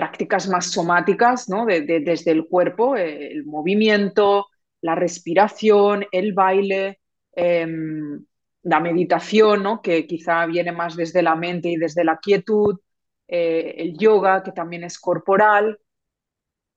[0.00, 1.66] prácticas más somáticas, ¿no?
[1.66, 4.46] desde el cuerpo, eh, el movimiento,
[4.80, 7.00] la respiración, el baile,
[7.32, 8.24] em,
[8.62, 9.82] la meditación, ¿no?
[9.82, 12.80] que quizá viene más desde la mente y desde la quietud,
[13.28, 15.78] eh, el yoga, que también es corporal.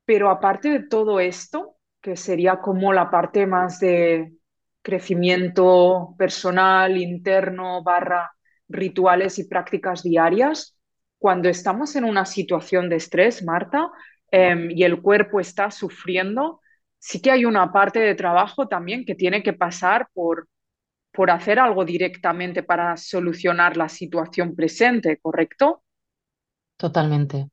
[0.03, 4.33] Pero aparte de todo esto, que sería como la parte más de
[4.81, 8.33] crecimiento personal, interno, barra
[8.67, 10.75] rituales y prácticas diarias,
[11.23, 13.89] cuando estamos en una situación de estrés, Marta,
[14.29, 16.59] em, y el cuerpo está sufriendo,
[16.99, 20.49] sí que hay una parte de trabajo también que tiene que pasar por,
[21.13, 25.83] por hacer algo directamente para solucionar la situación presente, ¿correcto?
[26.77, 27.49] Totalmente.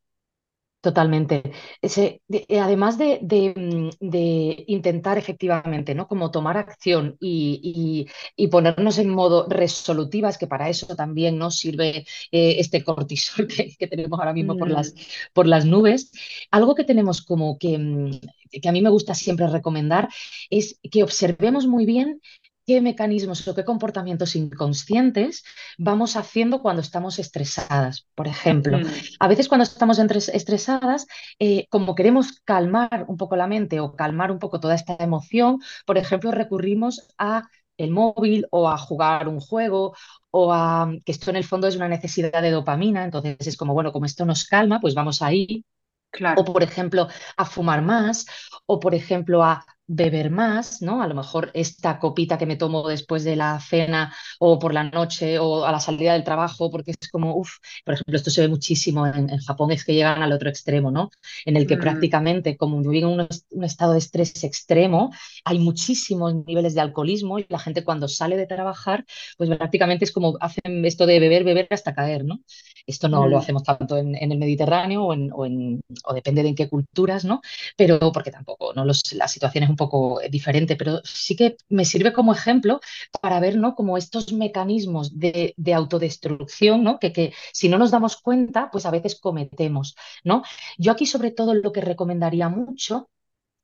[0.80, 1.42] Totalmente.
[1.82, 6.08] Ese, eh, además de, mm, de, intentar efectivamente, ¿no?
[6.08, 12.06] Como tomar acción y, y, ponernos en modo resolutivas, que para eso también nos sirve
[12.32, 14.98] eh, este cortisol que, que, tenemos ahora mismo por las, mm.
[15.34, 16.12] por las nubes,
[16.50, 18.20] algo que tenemos como que, mm,
[18.62, 20.08] que a mí me gusta siempre recomendar
[20.48, 22.22] es que observemos muy bien
[22.70, 25.42] qué mecanismos o qué comportamientos inconscientes
[25.76, 28.06] vamos haciendo cuando estamos estresadas.
[28.14, 28.84] Por ejemplo, mm.
[29.18, 31.08] a veces cuando estamos estresadas,
[31.40, 35.58] eh, como queremos calmar un poco la mente o calmar un poco toda esta emoción,
[35.84, 39.96] por ejemplo, recurrimos a el móvil o a jugar un juego
[40.30, 43.74] o a que esto en el fondo es una necesidad de dopamina, entonces es como,
[43.74, 45.64] bueno, como esto nos calma, pues vamos ahí.
[46.12, 46.42] Claro.
[46.42, 48.26] O, por ejemplo, a fumar más,
[48.66, 51.02] o, por ejemplo, a beber más, ¿no?
[51.02, 54.84] A lo mejor esta copita que me tomo después de la cena o por la
[54.84, 58.42] noche o a la salida del trabajo, porque es como, uff, por ejemplo, esto se
[58.42, 61.10] ve muchísimo en, Japón, es que llegan al otro extremo, ¿no?
[61.44, 61.80] En el que mm.
[61.80, 65.10] prácticamente, como viven un, un estado de estrés extremo,
[65.44, 69.04] hay muchísimos niveles de alcoholismo y la gente cuando sale de trabajar,
[69.36, 72.42] pues prácticamente es como hacen esto de beber, beber hasta caer, ¿no?
[72.86, 73.40] Esto no lo mm.
[73.40, 77.40] hacemos tanto en, el Mediterráneo o, en, o, depende de en qué culturas, ¿no?
[77.76, 78.84] Pero porque tampoco, ¿no?
[78.84, 82.80] Los, la situación es un poco diferente, pero sí que me sirve como ejemplo
[83.22, 83.74] para ver, ¿no?
[83.74, 86.98] Como estos mecanismos de, autodestrucción, ¿no?
[87.00, 90.42] Que, que, si no nos damos cuenta, pues a veces cometemos, ¿no?
[90.78, 93.08] Yo aquí sobre todo lo que recomendaría mucho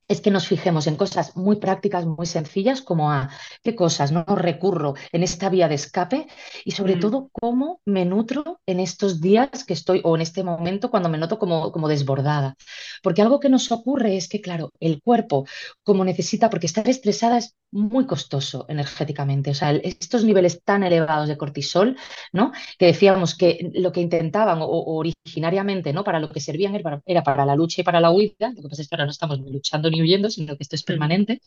[0.09, 3.31] es que nos fijemos en cosas muy prácticas, muy sencillas, como a
[3.63, 6.27] qué cosas no recurro en esta vía de escape
[6.65, 7.01] y sobre mm.
[7.01, 11.19] todo cómo me nutro en estos días que estoy o en este momento cuando me
[11.19, 12.57] noto como, como desbordada.
[13.03, 15.47] Porque algo que nos ocurre es que, claro, el cuerpo,
[15.83, 19.51] como necesita, porque estar estresada es muy costoso energéticamente.
[19.51, 21.97] O sea, estos niveles tan elevados de cortisol,
[22.33, 22.53] ¿no?
[22.79, 26.05] Que decíamos que lo que intentaban o, originariamente, ¿no?
[26.05, 28.83] Para lo que servían era para, la lucha y para la huida, lo que pasa
[28.83, 31.41] es que ahora no estamos ni luchando ni huyendo, sino que esto es permanente,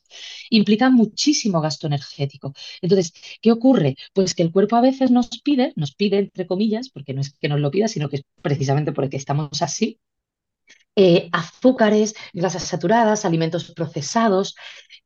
[0.49, 2.53] implica muchísimo gasto energético.
[2.81, 3.95] Entonces, ¿qué ocurre?
[4.13, 7.33] Pues que el cuerpo a veces nos pide, nos pide entre comillas, porque no es
[7.33, 9.99] que nos lo pida, sino que es precisamente porque estamos así,
[10.95, 14.55] eh, azúcares, grasas saturadas, alimentos procesados,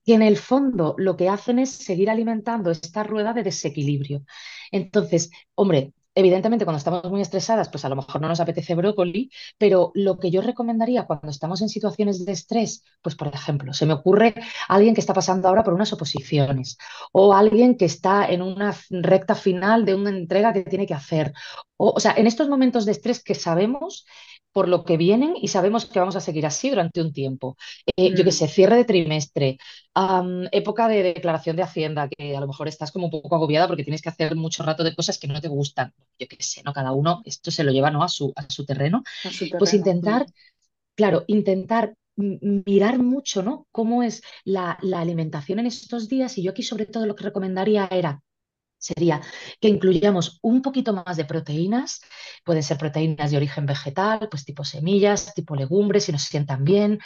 [0.05, 4.23] que en el fondo lo que hacen es seguir alimentando esta rueda de desequilibrio.
[4.71, 9.31] Entonces, hombre, Evidentemente, cuando estamos muy estresadas, pues a lo mejor no nos apetece brócoli,
[9.57, 13.87] pero lo que yo recomendaría cuando estamos en situaciones de estrés, pues por ejemplo, se
[13.87, 14.35] me ocurre
[14.67, 16.77] alguien que está pasando ahora por unas oposiciones
[17.11, 21.33] o alguien que está en una recta final de una entrega que tiene que hacer.
[21.77, 24.05] O, o sea, en estos momentos de estrés que sabemos
[24.53, 27.57] por lo que vienen y sabemos que vamos a seguir así durante un tiempo.
[27.97, 29.57] Eh, yo qué Mm, sé, cierre de trimestre,
[30.51, 33.83] época de declaración de Hacienda, que a lo mejor estás como un poco agobiada porque
[33.83, 35.93] tienes que hacer mucho rato de cosas que no te gustan.
[36.19, 36.73] Yo qué sé, ¿no?
[36.73, 38.03] Cada uno esto se lo lleva, ¿no?
[38.03, 39.03] a su, a su terreno.
[39.23, 40.33] a su Pues intentar, Mm,
[40.95, 43.67] claro, intentar mirar mucho, ¿no?
[43.71, 46.37] Cómo es la, la alimentación en estos días.
[46.37, 48.21] Y yo aquí sobre todo lo que recomendaría era
[48.83, 49.21] sería
[49.61, 52.01] que incluyamos un poquito más de proteínas,
[52.43, 56.99] pueden ser proteínas de origen vegetal, pues tipo semillas, tipo legumbres, si nos sientan bien,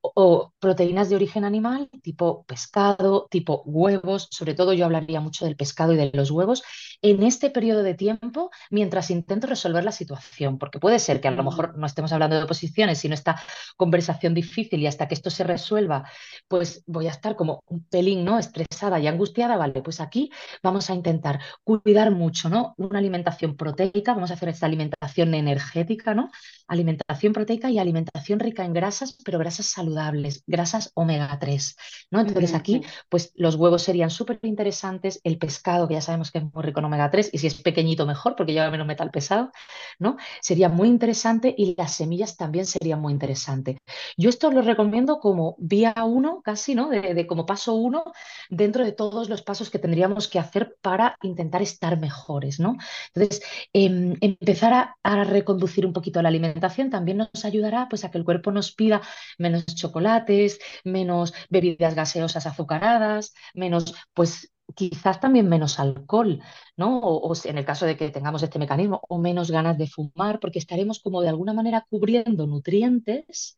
[0.00, 5.56] o, proteínas de origen animal, tipo pescado, tipo huevos, sobre todo yo hablaría mucho del
[5.56, 6.64] pescado y de los huevos,
[7.00, 11.30] en este periodo de tiempo mientras intento resolver la situación, porque puede ser que a
[11.30, 13.40] lo mejor no estemos hablando de oposiciones, sino esta
[13.76, 16.10] conversación difícil y hasta que esto se resuelva,
[16.48, 18.38] pues voy a estar como un pelín, ¿no?
[18.38, 20.30] Estresada y angustiada, vale, pues aquí
[20.62, 21.19] vamos a intentar
[21.64, 22.74] cuidar mucho, ¿no?
[22.76, 26.30] Una alimentación proteica, vamos a hacer esta alimentación energética, ¿no?
[26.68, 31.76] Alimentación proteica y alimentación rica en grasas, pero grasas saludables, grasas omega 3,
[32.10, 32.20] ¿no?
[32.20, 36.44] Entonces aquí, pues los huevos serían súper interesantes, el pescado, que ya sabemos que es
[36.44, 39.50] muy rico en omega 3, y si es pequeñito mejor, porque lleva menos metal pesado,
[39.98, 40.16] ¿no?
[40.40, 43.76] Sería muy interesante y las semillas también serían muy interesantes.
[44.16, 46.88] Yo esto lo recomiendo como vía uno, casi, ¿no?
[46.88, 48.04] De, de como paso uno,
[48.48, 52.76] dentro de todos los pasos que tendríamos que hacer para intentar estar mejores, ¿no?
[53.14, 53.42] Entonces,
[53.72, 58.24] em, empezar a, reconducir un poquito la alimentación también nos ayudará pues, a que el
[58.24, 59.02] cuerpo nos pida
[59.38, 66.40] menos chocolates, menos bebidas gaseosas azucaradas, menos, pues quizás también menos alcohol,
[66.76, 66.98] ¿no?
[67.00, 70.58] O, en el caso de que tengamos este mecanismo, o menos ganas de fumar, porque
[70.58, 73.56] estaremos como de alguna manera cubriendo nutrientes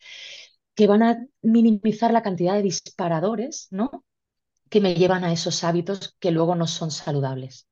[0.75, 4.05] que van a minimizar la cantidad de disparadores, ¿no?
[4.73, 7.69] Que me llevan a esos hábitos que luego no son saludables.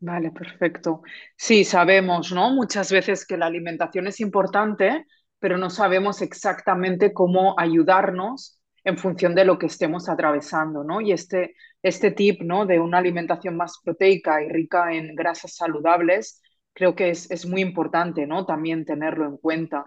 [0.00, 1.02] Vale, perfecto.
[1.36, 2.50] Sí, sabemos, ¿no?
[2.50, 5.06] Muchas veces que la alimentación es importante,
[5.38, 11.00] pero no sabemos exactamente cómo ayudarnos en función de lo que estemos atravesando, ¿no?
[11.00, 12.66] Y este, este tip, ¿no?
[12.66, 17.60] De una alimentación más proteica y rica en grasas saludables, creo que es, es muy
[17.62, 18.44] importante, ¿no?
[18.44, 19.86] También tenerlo en cuenta.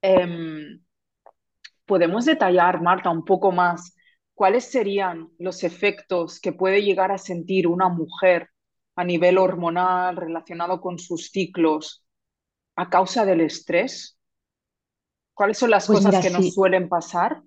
[0.00, 0.80] Em,
[1.86, 3.96] ¿Podemos detallar, Marta, un poco más
[4.40, 8.48] cuáles serían los efectos que puede llegar a sentir una mujer
[8.96, 12.06] a nivel hormonal relacionado con sus ciclos
[12.76, 14.18] a causa del estrés?
[15.34, 17.42] ¿Cuáles son las Pues cosas mira, que nos suelen pasar?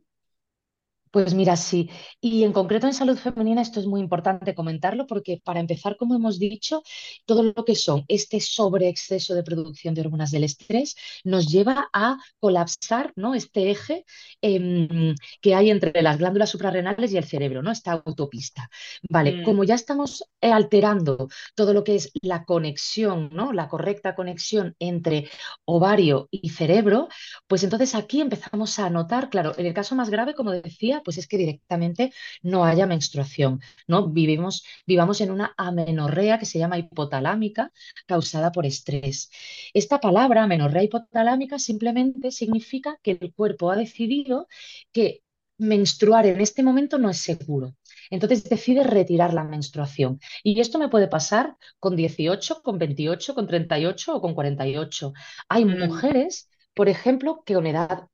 [1.13, 1.91] Pues mira, sí.
[2.19, 6.15] Y en concreto en salud femenina esto es muy importante comentarlo porque para empezar, como
[6.15, 6.81] hemos dicho,
[7.27, 12.17] todo lo que son este sobreexceso de producción de hormonas del estrés nos lleva a
[12.39, 13.35] colapsar, ¿no?
[13.35, 14.05] Este eje
[14.41, 17.69] em, que hay entre las glándulas suprarrenales y el cerebro, ¿no?
[17.71, 18.67] Esta autopista.
[19.07, 23.53] Vale, Mm, como ya estamos eh, alterando todo lo que es la conexión, ¿no?
[23.53, 25.29] La correcta conexión entre
[25.65, 27.07] ovario y cerebro,
[27.47, 31.17] pues entonces aquí empezamos a notar, claro, en el caso más grave, como decía, pues
[31.17, 34.09] es que directamente no haya menstruación, ¿no?
[34.09, 37.71] Vivimos, vivamos en una amenorrea que se llama hipotalámica
[38.05, 39.29] causada por estrés.
[39.73, 44.47] Esta palabra, amenorrea hipotalámica, simplemente significa que el cuerpo ha decidido
[44.91, 45.23] que
[45.57, 47.75] menstruar en este momento no es seguro.
[48.09, 50.19] Entonces decide retirar la menstruación.
[50.43, 55.13] Y esto me puede pasar con 18, con 28, con 38 o con 48.
[55.49, 58.07] Hay mm, mujeres por ejemplo, que con edad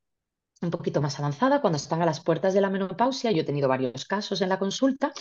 [0.62, 3.68] un poquito más avanzada, cuando están a las puertas de la menopausia, yo he tenido
[3.68, 5.12] varios casos en la consulta,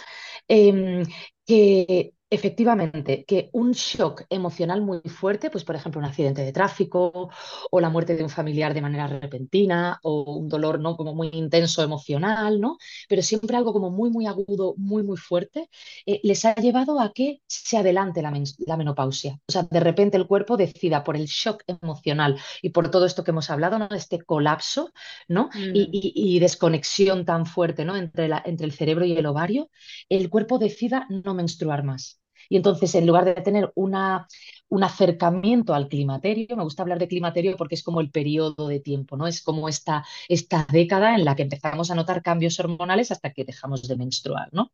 [0.48, 1.04] em,
[1.46, 7.30] que efectivamente, que un shock emocional muy fuerte, pues por ejemplo un accidente de tráfico
[7.72, 11.30] o la muerte de un familiar de manera repentina o un dolor no como muy
[11.34, 12.78] intenso emocional, ¿no?
[13.08, 15.70] Pero siempre algo como muy muy agudo, muy muy fuerte,
[16.06, 19.40] eh, les ha llevado a que se adelante la, men la menopausia.
[19.48, 23.24] O sea, de repente el cuerpo decida por el shock emocional y por todo esto
[23.24, 23.88] que hemos hablado, ¿no?
[23.92, 24.92] Este colapso,
[25.28, 25.50] ¿no?
[25.72, 27.96] Y, mm, y, y desconexión tan fuerte, ¿no?
[27.96, 29.70] Entre, la, entre el cerebro y el ovario,
[30.10, 32.19] el cuerpo decida no menstruar más.
[32.50, 34.28] Y entonces, en lugar de tener una,
[34.70, 38.80] un acercamiento al climaterio, me gusta hablar de climaterio porque es como el periodo de
[38.80, 39.28] tiempo, ¿no?
[39.28, 43.46] Es como esta, esta década en la que empezamos a notar cambios hormonales hasta que
[43.46, 44.72] dejamos de menstruar, ¿no?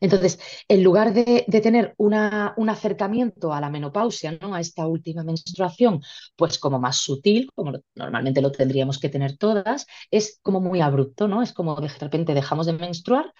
[0.00, 4.54] Entonces, en lugar de, de tener una, un acercamiento a la menopausia, ¿no?
[4.54, 6.00] A esta última menstruación,
[6.36, 10.80] pues como más sutil, como lo- normalmente lo tendríamos que tener todas, es como muy
[10.80, 11.42] abrupto, ¿no?
[11.42, 13.32] Es como de repente dejamos de menstruar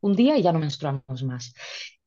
[0.00, 1.54] un día y ya no menstruamos más.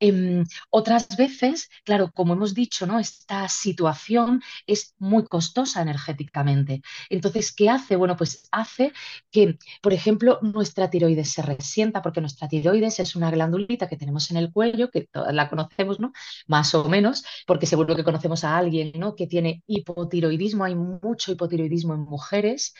[0.01, 2.99] Em, otras veces, claro, como hemos dicho, ¿no?
[2.99, 6.81] Esta situación es muy costosa energéticamente.
[7.09, 7.95] Entonces, ¿qué hace?
[7.97, 8.93] Bueno, pues hace
[9.31, 14.31] que, por ejemplo, nuestra tiroides se resienta, porque nuestra tiroides es una glandulita que tenemos
[14.31, 16.13] en el cuello, que todas la conocemos, ¿no?
[16.47, 19.15] Más o menos, porque seguro que conocemos a alguien, ¿no?
[19.15, 22.73] Que tiene hipotiroidismo, hay mucho hipotiroidismo en mujeres.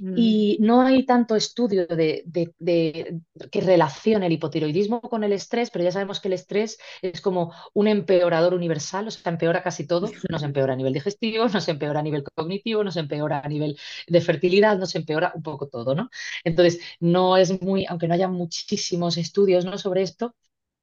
[0.00, 5.32] Mm, Y no hay tanto estudio de, de- de- que relacione el hipotiroidismo con el
[5.32, 9.62] estrés, pero ya sabemos que el estrés es como un empeorador universal, o sea, empeora
[9.62, 10.10] casi todo.
[10.30, 14.20] Nos empeora a nivel digestivo, nos empeora a nivel cognitivo, nos empeora a nivel de
[14.20, 16.10] fertilidad, nos empeora un poco todo, ¿no?
[16.44, 19.76] Entonces, no es muy, aunque no haya muchísimos estudios, ¿no?
[19.78, 20.34] sobre esto,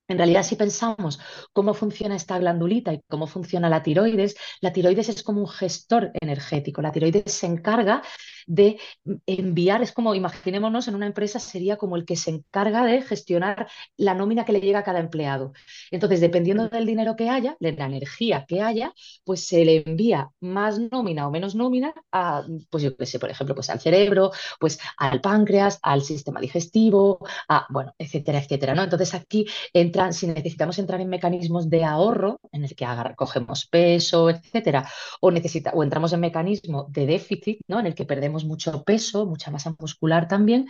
[0.09, 1.19] en realidad, si pensamos
[1.53, 6.11] cómo funciona esta glandulita y cómo funciona la tiroides, la tiroides es como un gestor
[6.19, 6.81] energético.
[6.81, 8.03] La tiroides se encarga
[8.47, 8.79] de
[9.25, 13.67] enviar, es como, imaginémonos, en una empresa sería como el que se encarga de gestionar
[13.97, 15.53] la nómina que le llega a cada empleado.
[15.91, 20.29] Entonces, dependiendo del dinero que haya, de la energía que haya, pues se le envía
[20.39, 24.31] más nómina o menos nómina a, pues yo qué sé, por ejemplo, pues al cerebro,
[24.59, 28.83] pues al páncreas, al sistema digestivo, a, bueno, etcétera, etcétera, ¿no?
[28.83, 33.65] Entonces aquí entran, si necesitamos entrar en mecanismos de ahorro, en el que agar- cogemos
[33.67, 34.89] peso, etcétera,
[35.21, 37.79] o, necesita, o entramos en mecanismo de déficit, ¿no?
[37.79, 40.67] En el que perdemos mucho peso, mucha masa muscular también,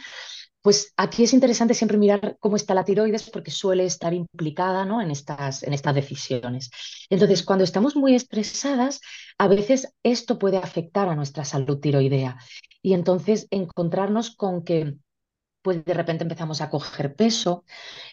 [0.63, 5.01] pues aquí es interesante siempre mirar cómo está la tiroides porque suele estar implicada, ¿no?
[5.01, 6.71] en estas, en estas decisiones.
[7.09, 9.01] Entonces, cuando estamos muy estresadas,
[9.37, 12.37] a veces esto puede afectar a nuestra salud tiroidea
[12.81, 14.95] y entonces encontrarnos con que
[15.63, 17.63] pues de repente empezamos a coger peso,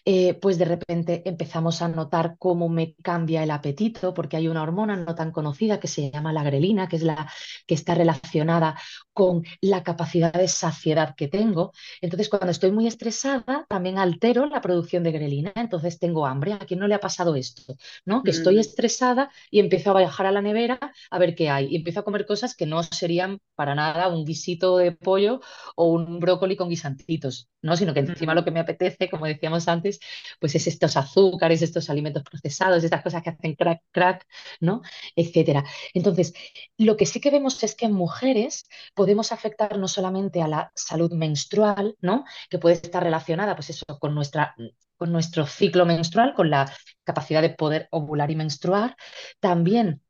[0.05, 4.63] eh, pues de repente empezamos a notar cómo me cambia el apetito, porque hay una
[4.63, 7.31] hormona no tan conocida que se llama la grelina, que es la
[7.67, 8.75] que está relacionada
[9.13, 11.73] con la capacidad de saciedad que tengo.
[12.01, 16.53] Entonces, cuando estoy muy estresada, también altero la producción de grelina, entonces tengo hambre.
[16.53, 17.75] ¿A quién no le ha pasado esto?
[18.05, 18.23] ¿No?
[18.23, 20.79] Que estoy mm, estresada y empiezo a bajar a la nevera
[21.09, 24.25] a ver qué hay y empiezo a comer cosas que no serían para nada un
[24.25, 25.41] guisito de pollo
[25.75, 27.77] o un brócoli con guisantitos, ¿no?
[27.77, 29.99] Sino que encima lo que me apetece, como decíamos antes,
[30.39, 34.27] pues es estos azúcares, estos alimentos procesados, estas cosas que hacen crack, crack,
[34.59, 34.81] ¿no?
[35.15, 35.63] Etcétera.
[35.93, 36.33] Entonces,
[36.77, 40.71] lo que sí que vemos es que en mujeres podemos afectar no solamente a la
[40.75, 42.25] salud menstrual, ¿no?
[42.49, 44.55] Que puede estar relacionada, pues eso, con nuestra
[44.97, 46.71] con nuestro ciclo menstrual, con la
[47.03, 48.95] capacidad de poder ovular y menstruar,
[49.39, 50.03] también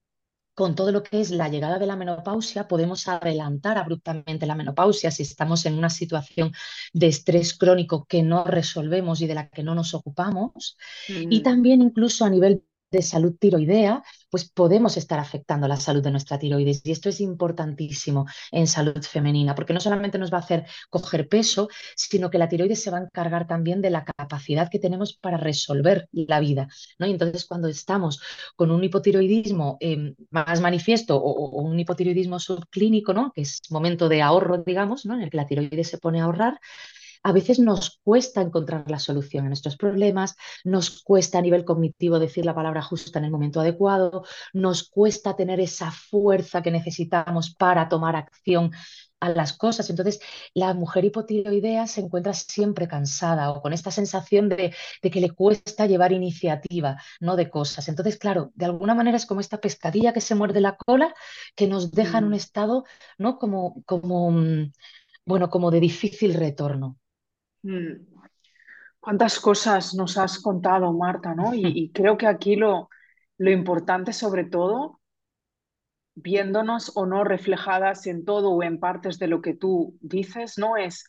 [0.54, 5.12] con todo lo que es la llegada de la menopausia, podemos adelantar abruptamente la menopausia
[5.12, 6.52] si estamos en una situación
[6.94, 10.78] de estrés crónico que no resolvemos y de la que no nos ocupamos.
[11.08, 16.04] Y mm, también incluso a nivel de salud tiroidea, pues podemos estar afectando la salud
[16.04, 16.82] de nuestra tiroides.
[16.84, 21.28] Y esto es importantísimo en salud femenina, porque no solamente nos va a hacer coger
[21.28, 25.14] peso, sino que la tiroides se va a encargar también de la capacidad que tenemos
[25.14, 26.68] para resolver la vida.
[27.00, 27.08] ¿no?
[27.08, 28.22] Y entonces cuando estamos
[28.56, 33.32] con un hipotiroidismo eh, más manifiesto o, o, un hipotiroidismo subclínico, ¿no?
[33.34, 35.16] que es momento de ahorro, digamos, ¿no?
[35.16, 36.60] en el que la tiroides se pone a ahorrar,
[37.24, 42.20] a veces nos cuesta encontrar la solución a nuestros problemas, nos cuesta a nivel cognitivo
[42.20, 47.54] decir la palabra justa en el momento adecuado, nos cuesta tener esa fuerza que necesitamos
[47.56, 48.72] para tomar acción
[49.20, 49.90] a las cosas.
[49.90, 50.20] Entonces,
[50.54, 55.30] la mujer hipotiroidea se encuentra siempre cansada o con esta sensación de, de, que le
[55.32, 57.36] cuesta llevar iniciativa, ¿no?
[57.36, 57.88] De cosas.
[57.88, 61.14] Entonces, claro, de alguna manera es como esta pescadilla que se muerde la cola
[61.56, 62.84] que nos deja en un mm, estado,
[63.18, 63.38] ¿no?
[63.38, 64.72] Como, como, mm,
[65.26, 66.98] bueno, como de difícil retorno.
[67.64, 68.08] Mm.
[69.00, 71.54] Cuántas cosas nos has contado, Marta, ¿no?
[71.54, 72.90] Y, y creo que aquí lo,
[73.38, 75.00] lo importante, sobre todo,
[76.16, 80.78] viéndonos o no reflejadas en todo o en partes de lo que tú dices, ¿no?
[80.78, 81.06] Es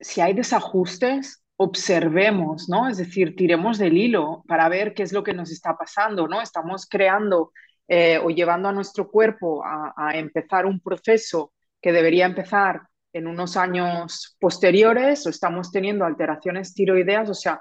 [0.00, 2.88] si hay desajustes, observemos, ¿no?
[2.88, 6.40] Es decir, tiremos del hilo para ver qué es lo que nos está pasando, ¿no?
[6.40, 7.52] Estamos creando
[7.88, 12.82] eh, o llevando a nuestro cuerpo a, a empezar un proceso que debería empezar
[13.14, 17.60] en unos años posteriores o estamos teniendo alteraciones tiroideas, o sea,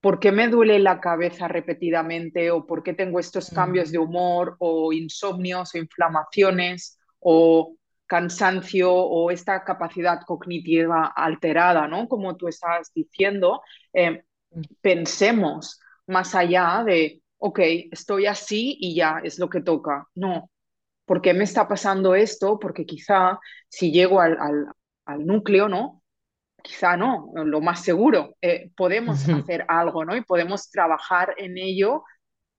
[0.00, 4.02] ¿por qué me duele la cabeza repetidamente o por qué tengo estos cambios de Mm,
[4.02, 7.76] humor o insomnios o inflamaciones o
[8.06, 12.08] cansancio o esta capacidad cognitiva alterada, ¿no?
[12.08, 17.60] Como tú estás diciendo, eh, mm, pensemos más allá de, ok,
[17.92, 20.08] estoy así y ya es lo que toca.
[20.14, 20.50] No,
[21.04, 22.58] ¿por qué me está pasando esto?
[22.58, 23.38] Porque quizá
[23.68, 24.66] si llego al, al,
[25.08, 26.02] al núcleo, ¿no?
[26.62, 30.16] Quizá no, lo más seguro, eh, podemos hacer algo, ¿no?
[30.16, 32.04] Y podemos trabajar en ello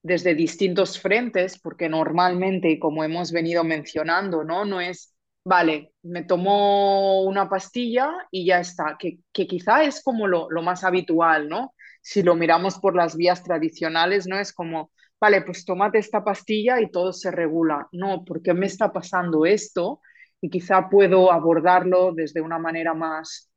[0.02, 4.66] desde distintos frentes, porque normalmente, como hemos venido mencionando, ¿no?
[4.66, 10.28] No es, vale, me tomo una pastilla y ya está, que, que quizá es como
[10.28, 11.74] lo, lo más habitual, ¿no?
[12.02, 16.80] si lo miramos por las vías tradicionales, no es como, vale, pues tómate esta pastilla
[16.82, 17.88] y todo se regula.
[17.92, 20.02] No, porque me está pasando esto?
[20.42, 23.52] Y quizá puedo abordarlo desde una manera más,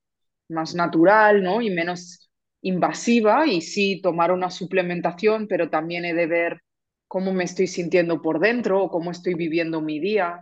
[0.48, 1.62] más natural, ¿no?
[1.62, 2.30] Y menos
[2.62, 6.62] invasiva y sí tomar una suplementación, pero también he de ver
[7.08, 10.40] cómo me estoy sintiendo por dentro o cómo estoy viviendo mi día,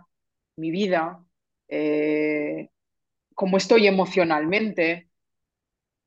[0.55, 1.23] mi vida,
[1.67, 2.69] eh,
[3.35, 5.09] cómo estoy emocionalmente,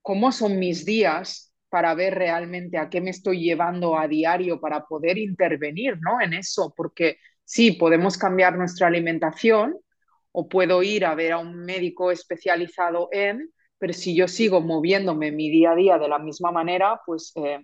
[0.02, 4.84] cómo son mis días para ver realmente a qué me estoy llevando a diario para
[4.84, 6.20] poder intervenir ¿no?
[6.20, 9.76] en eso, porque sí, podemos cambiar nuestra alimentación
[10.36, 15.30] o puedo ir a ver a un médico especializado en, pero si yo sigo moviéndome
[15.30, 17.60] mi día a día de la misma manera, pues eh,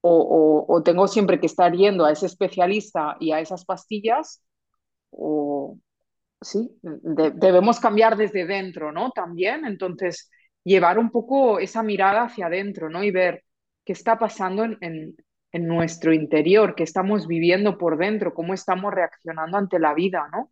[0.00, 4.42] o, o, tengo siempre que estar yendo a ese especialista y a esas pastillas,
[5.10, 5.78] o
[6.40, 9.12] sí, debemos cambiar desde dentro, ¿no?
[9.12, 10.28] También, entonces,
[10.64, 13.04] llevar un poco esa mirada hacia adentro, ¿no?
[13.04, 13.44] Y ver
[13.84, 15.16] qué está pasando en, en,
[15.52, 20.50] en nuestro interior, qué estamos viviendo por dentro, cómo estamos reaccionando ante la vida, ¿no?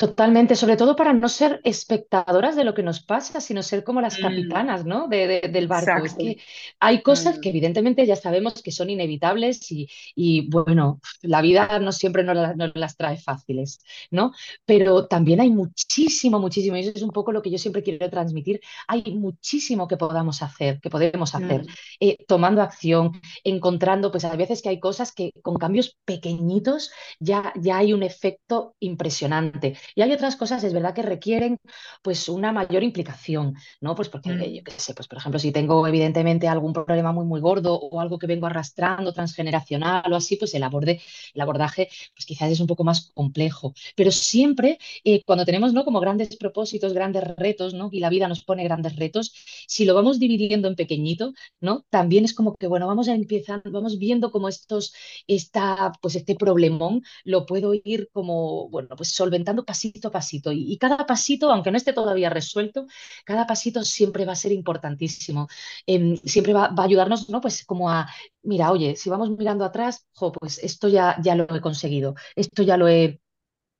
[0.00, 4.00] Totalmente, sobre todo para no ser espectadoras de lo que nos pasa, sino ser como
[4.00, 5.08] las Mm, capitanas, ¿no?
[5.08, 6.06] de- de- del barco.
[6.06, 6.38] Es que
[6.80, 11.78] hay cosas Mm, que evidentemente ya sabemos que son inevitables y, y, bueno, la vida
[11.80, 14.32] no siempre nos, la- nos las trae fáciles, ¿no?
[14.64, 18.08] Pero también hay muchísimo, muchísimo, y eso es un poco lo que yo siempre quiero
[18.08, 24.24] transmitir, hay muchísimo que podamos hacer, que podemos hacer, mm, eh, tomando acción, encontrando, pues
[24.24, 29.76] a veces que hay cosas que con cambios pequeñitos ya, ya hay un efecto impresionante.
[29.94, 31.58] Y hay otras cosas, es verdad, que requieren
[32.02, 33.94] pues una mayor implicación, ¿no?
[33.94, 37.12] Pues porque, eh, yo mm, qué sé, pues por ejemplo, si tengo evidentemente algún problema
[37.12, 41.00] muy, muy gordo o algo que vengo arrastrando transgeneracional o así, pues el aborde,
[41.34, 43.74] el abordaje pues quizás es un poco más complejo.
[43.96, 45.84] Pero siempre eh, cuando tenemos, ¿no?
[45.84, 47.88] Como grandes propósitos, grandes retos, ¿no?
[47.92, 49.32] Y la vida nos pone grandes retos,
[49.66, 51.84] si lo vamos dividiendo en pequeñito, ¿no?
[51.90, 54.94] También es como que, bueno, vamos a empezar, vamos viendo como estos,
[55.26, 60.52] esta, pues este problemón lo puedo ir como, bueno, pues solventando pasito a pasito.
[60.52, 62.86] Y, cada pasito, aunque no esté todavía resuelto,
[63.24, 65.48] cada pasito siempre va a ser importantísimo.
[65.86, 67.40] Em, siempre va, a ayudarnos, ¿no?
[67.40, 68.06] Pues como a,
[68.42, 70.06] mira, oye, si vamos mirando atrás,
[70.38, 73.20] pues esto ya, ya lo he conseguido, esto ya lo he,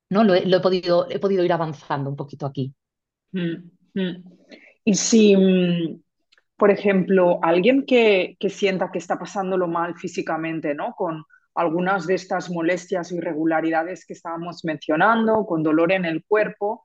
[0.09, 0.23] ¿no?
[0.23, 2.73] Lo he, lo he podido, he podido ir avanzando un poquito aquí.
[3.31, 3.55] mm,
[3.93, 4.23] mm.
[4.83, 6.01] Y si, mm,
[6.57, 10.93] por ejemplo, alguien que, que sienta que está pasándolo mal físicamente, ¿no?
[10.95, 11.23] Con
[11.55, 16.83] algunas de estas molestias o irregularidades que estábamos mencionando, con dolor en el cuerpo,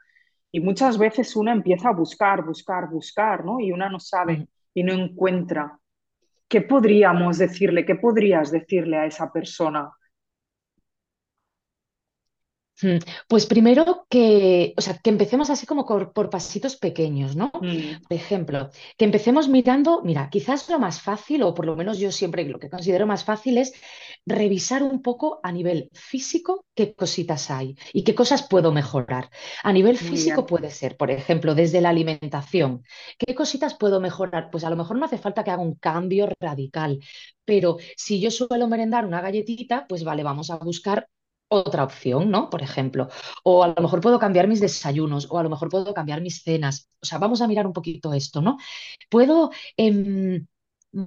[0.51, 3.61] y muchas veces uno empieza a buscar, buscar, buscar, ¿no?
[3.61, 5.79] Y una no sabe y no encuentra.
[6.49, 7.85] ¿Qué podríamos decirle?
[7.85, 9.91] ¿Qué podrías decirle a esa persona?
[12.83, 12.99] Mm,
[13.29, 17.51] Pues primero que, o sea, que empecemos así como por, por pasitos pequeños, ¿no?
[17.61, 21.99] Mm, Por ejemplo, que empecemos mirando, mira, quizás lo más fácil, o por lo menos
[21.99, 23.72] yo siempre lo que considero más fácil es
[24.27, 29.31] revisar un poco a nivel físico qué cositas hay y qué cosas puedo mejorar.
[29.62, 32.83] A nivel físico puede ser, por ejemplo, desde la alimentación.
[33.18, 34.51] ¿Qué cositas puedo mejorar?
[34.51, 37.01] Pues a lo mejor no hace falta que haga un cambio radical,
[37.45, 41.09] pero si yo suelo merendar una galletita, pues vale, vamos a buscar
[41.49, 42.51] otra opción, ¿no?
[42.51, 43.09] Por ejemplo,
[43.44, 46.42] o a lo mejor puedo cambiar mis desayunos, o a lo mejor puedo cambiar mis
[46.42, 46.90] cenas.
[47.01, 48.59] O sea, vamos a mirar un poquito esto, ¿no?
[49.11, 50.47] Puedo em,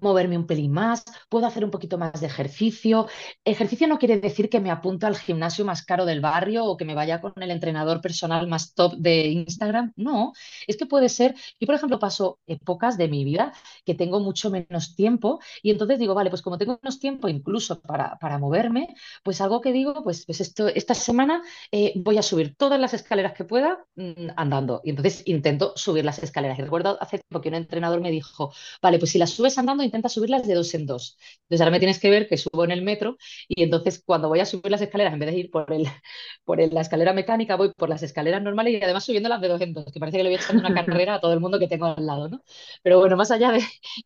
[0.01, 3.07] moverme un pelín más, puedo hacer un poquito más de ejercicio.
[3.43, 6.85] Ejercicio no quiere decir que me apunto al gimnasio más caro del barrio o que
[6.85, 9.93] me vaya con el entrenador personal más top de Instagram.
[9.95, 10.33] No,
[10.67, 13.53] es que puede ser, yo por ejemplo paso épocas de mi vida
[13.85, 17.81] que tengo mucho menos tiempo y entonces digo, vale, pues como tengo menos tiempo incluso
[17.81, 22.21] para, para moverme, pues algo que digo, pues, pues esto, esta semana eh, voy a
[22.21, 24.81] subir todas las escaleras que pueda mm, andando.
[24.83, 26.59] Y entonces intento subir las escaleras.
[26.59, 29.78] Y recuerdo hace tiempo que un entrenador me dijo, vale, pues si las subes andando,
[29.83, 31.17] intenta subirlas de dos en dos.
[31.43, 33.17] Entonces ahora me tienes que ver que subo en el metro
[33.47, 35.85] y entonces cuando voy a subir las escaleras, en vez de ir por, el,
[36.45, 39.61] por el- la escalera mecánica, voy por las escaleras normales y además subiéndolas de dos
[39.61, 41.67] en dos, que parece que le voy echando una carrera a todo el mundo que
[41.67, 42.43] tengo al lado, ¿no?
[42.83, 43.63] Pero bueno, más allá de,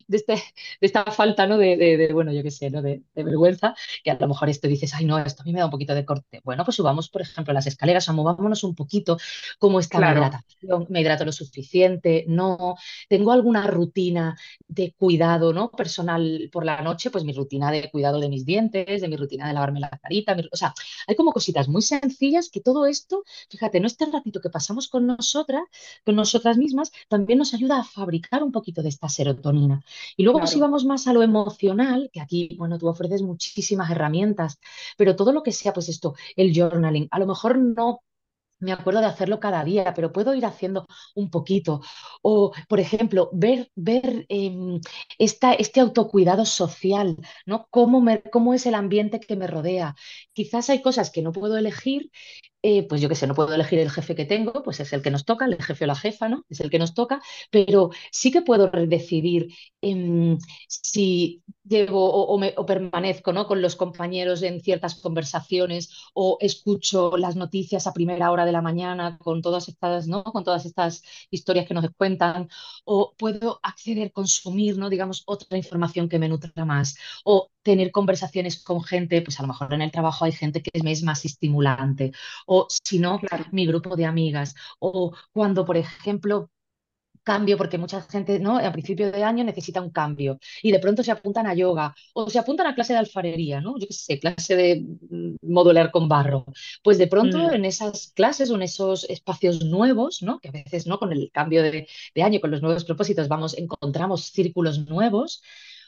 [0.08, 0.42] de, este, de
[0.82, 1.58] esta falta, ¿no?
[1.58, 2.82] De, de, de, bueno, yo qué sé, ¿no?
[2.82, 5.66] De, vergüenza, que a lo mejor esto dices, ay, no, esto a mí me da
[5.66, 6.42] un poquito de corte.
[6.44, 9.18] Bueno, pues subamos, por ejemplo, las escaleras o movámonos un poquito,
[9.60, 12.76] cómo está mi Claro, hidratación, me hidrato lo suficiente, no,
[13.10, 15.63] tengo alguna rutina de cuidado, ¿no?
[15.72, 19.48] Personal por la noche, pues mi rutina de cuidado de mis dientes, de mi rutina
[19.48, 20.74] de lavarme la carita, mi- o sea,
[21.08, 25.06] hay como cositas muy sencillas que todo esto, fíjate, no este ratito que pasamos con
[25.08, 25.64] nosotras,
[26.06, 29.84] con nosotras mismas, también nos ayuda a fabricar un poquito de esta serotonina.
[30.18, 30.60] Y luego si claro.
[30.60, 34.60] vamos más a lo emocional, que aquí, bueno, tú ofreces muchísimas herramientas,
[34.98, 38.02] pero todo lo que sea, pues esto, el journaling, a lo mejor no
[38.60, 41.82] me acuerdo de hacerlo cada día, pero puedo ir haciendo un poquito.
[42.22, 44.80] O, por ejemplo, ver, ver em,
[45.20, 47.68] esta, este autocuidado social, ¿no?
[47.70, 49.96] ¿Cómo, me- cómo es el ambiente que me rodea?
[50.34, 52.10] Quizás hay cosas que no puedo elegir
[52.66, 55.02] eh, pues yo qué sé, no puedo elegir el jefe que tengo, pues es el
[55.02, 56.46] que nos toca, el jefe o la jefa, ¿no?
[56.50, 60.38] Es el que nos toca, pero sí que puedo decidir em,
[60.68, 63.48] si llego o, me- o permanezco, ¿no?
[63.48, 68.62] con los compañeros en ciertas conversaciones o escucho las noticias a primera hora de la
[68.62, 70.24] mañana con todas estas, ¿no?
[70.24, 72.50] con todas estas historias que nos cuentan,
[72.86, 74.90] o puedo acceder, consumir, ¿no?
[74.90, 79.48] digamos, otra información que me nutra más, o tener conversaciones con gente, pues a lo
[79.50, 82.12] mejor en el trabajo hay gente que es más estimulante
[82.56, 86.50] o si no, Claro, mi grupo de amigas, o cuando, por ejemplo,
[87.24, 88.58] cambio, porque mucha gente, ¿no?
[88.58, 92.30] A principio de año necesita un cambio y de pronto se apuntan a yoga o
[92.30, 93.78] se apuntan a clase de alfarería, ¿no?
[93.80, 96.46] Yo qué sé, clase de mm, modular con barro.
[96.84, 100.40] Pues de pronto Mm, en esas clases o en esos espacios nuevos, ¿no?
[100.40, 101.00] Que a veces, ¿no?
[101.00, 105.42] Con el cambio de, de año, con los nuevos propósitos, vamos, encontramos círculos nuevos.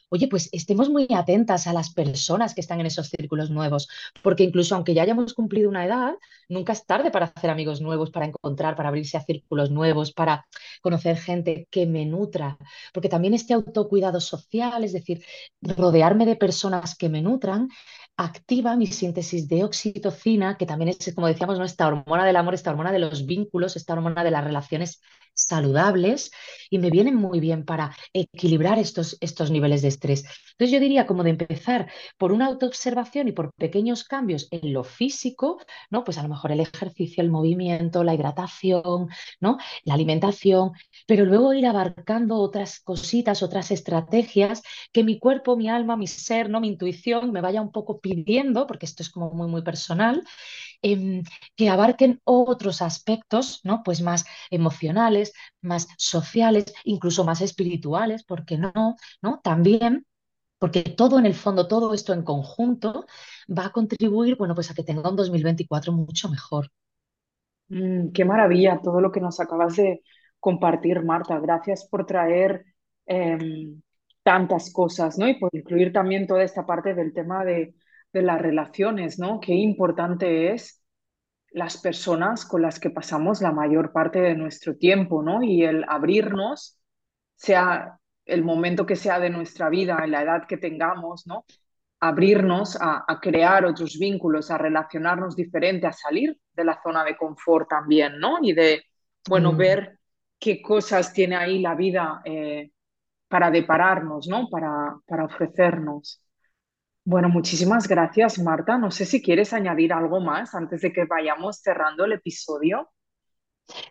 [0.09, 3.89] Oye, pues estemos muy atentas a las personas que están en esos círculos nuevos,
[4.21, 6.13] porque incluso aunque ya hayamos cumplido una edad,
[6.47, 10.45] nunca es tarde para hacer amigos nuevos, para encontrar, para abrirse a círculos nuevos, para
[10.81, 12.57] conocer gente que me nutra,
[12.93, 15.23] porque también este autocuidado social, es decir,
[15.61, 17.69] rodearme de personas que me nutran,
[18.17, 21.65] activa mi síntesis de oxitocina, que también es, como decíamos, ¿no?
[21.65, 25.01] esta hormona del amor, esta hormona de los vínculos, esta hormona de las relaciones
[25.33, 26.31] saludables,
[26.69, 30.23] y me vienen muy bien para equilibrar estos, estos niveles de estrés.
[30.51, 34.83] Entonces yo diría como de empezar por una autoobservación y por pequeños cambios en lo
[34.83, 35.57] físico,
[35.89, 36.03] ¿no?
[36.03, 39.57] Pues a lo mejor el ejercicio, el movimiento, la hidratación, ¿no?
[39.83, 40.71] La alimentación,
[41.07, 46.49] pero luego ir abarcando otras cositas, otras estrategias que mi cuerpo, mi alma, mi ser,
[46.49, 46.59] ¿no?
[46.61, 50.23] Mi intuición me vaya un poco pidiendo, porque esto es como muy, muy personal,
[50.81, 51.23] em,
[51.55, 53.81] que abarquen otros aspectos, ¿no?
[53.83, 58.95] Pues más emocionales, más sociales, incluso más espirituales, ¿por qué no?
[59.21, 59.41] ¿No?
[59.43, 59.84] También
[60.65, 63.05] porque todo en el fondo, todo esto en conjunto
[63.47, 66.71] va a contribuir, bueno, pues a que tenga un 2024 mucho mejor.
[67.69, 70.01] mm, qué maravilla todo lo que nos acabas de
[70.39, 71.39] compartir, Marta.
[71.39, 72.65] Gracias por traer
[73.05, 73.81] em,
[74.23, 75.27] tantas cosas, ¿no?
[75.27, 77.75] Y por incluir también toda esta parte del tema de,
[78.13, 79.39] de las relaciones, ¿no?
[79.39, 80.83] Qué importante es
[81.51, 85.43] las personas con las que pasamos la mayor parte de nuestro tiempo, ¿no?
[85.43, 86.79] Y el abrirnos,
[87.35, 91.45] sea el momento que sea de nuestra vida, en la edad que tengamos, ¿no?
[92.01, 97.17] Abrirnos a, a crear otros vínculos, a relacionarnos diferente, a salir de la zona de
[97.17, 98.37] confort también, ¿no?
[98.41, 98.83] Y de,
[99.27, 99.57] bueno, Mm.
[99.57, 99.99] ver
[100.39, 102.71] qué cosas tiene ahí la vida eh,
[103.29, 104.49] para depararnos, ¿no?
[104.49, 106.21] Para, para ofrecernos.
[107.05, 108.77] Bueno, muchísimas gracias, Marta.
[108.77, 112.89] No sé si quieres añadir algo más antes de que vayamos cerrando el episodio.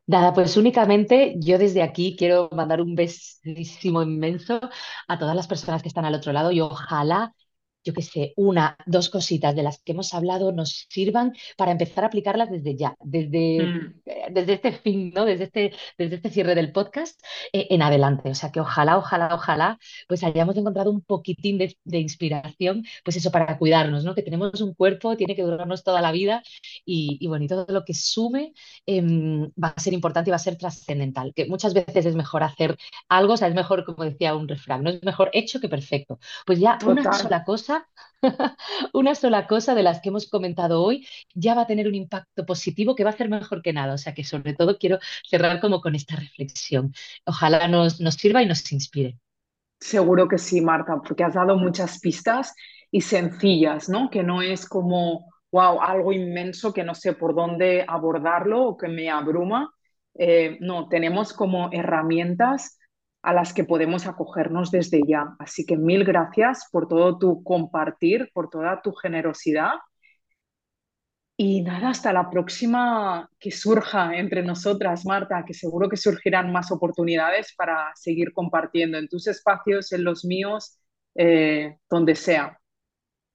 [0.07, 4.61] Nada, pues únicamente yo desde aquí quiero mandar un besísimo inmenso
[5.09, 7.35] a todas las personas que están al otro lado y ojalá,
[7.85, 12.05] yo qué sé, una, dos cositas de las que hemos hablado nos sirvan para empezar
[12.05, 15.25] a aplicarlas desde ya, desde, Mm, eh, desde este fin, ¿no?
[15.25, 17.21] Desde este, desde este cierre del podcast
[17.53, 18.31] eh, en adelante.
[18.31, 19.79] O sea que ojalá, ojalá, ojalá,
[20.09, 24.15] pues hayamos encontrado un poquitín de, de inspiración, pues eso, para cuidarnos, ¿no?
[24.15, 26.43] Que tenemos un cuerpo, tiene que durarnos toda la vida
[26.85, 28.53] y, y bueno, y todo lo que sume
[28.87, 32.43] em, va a ser importante y va a ser trascendental, que muchas veces es mejor
[32.43, 32.77] hacer
[33.09, 36.19] algo, o sea, es mejor, como decía un refrán, no es mejor hecho que perfecto.
[36.47, 37.45] Pues ya una sola
[38.93, 42.47] una sola cosa de las que hemos comentado hoy ya va a tener un impacto
[42.47, 43.95] positivo que va a ser mejor que nada.
[43.95, 44.99] O sea que sobre todo quiero
[45.29, 46.95] cerrar como con esta reflexión.
[47.25, 49.19] Ojalá nos, nos sirva y nos inspire.
[49.81, 52.55] Seguro que sí, Marta, porque has dado muchas pistas
[52.91, 54.09] y sencillas, ¿no?
[54.09, 58.89] Que no es como, wow, algo inmenso que no sé por dónde abordarlo o que
[58.89, 59.71] me abruma.
[60.15, 62.79] Eh, no, tenemos como herramientas
[63.25, 65.35] a las que podemos acogernos desde ya.
[65.41, 69.73] Así que mil gracias por todo tu compartir, por toda tu generosidad
[71.37, 76.71] Y nada, hasta la próxima que surja entre nosotras, Marta, que seguro que surgirán más
[76.71, 80.79] oportunidades para seguir compartiendo en tus espacios, en los míos,
[81.17, 82.59] eh, donde sea.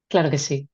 [0.08, 0.70] Claro que sí.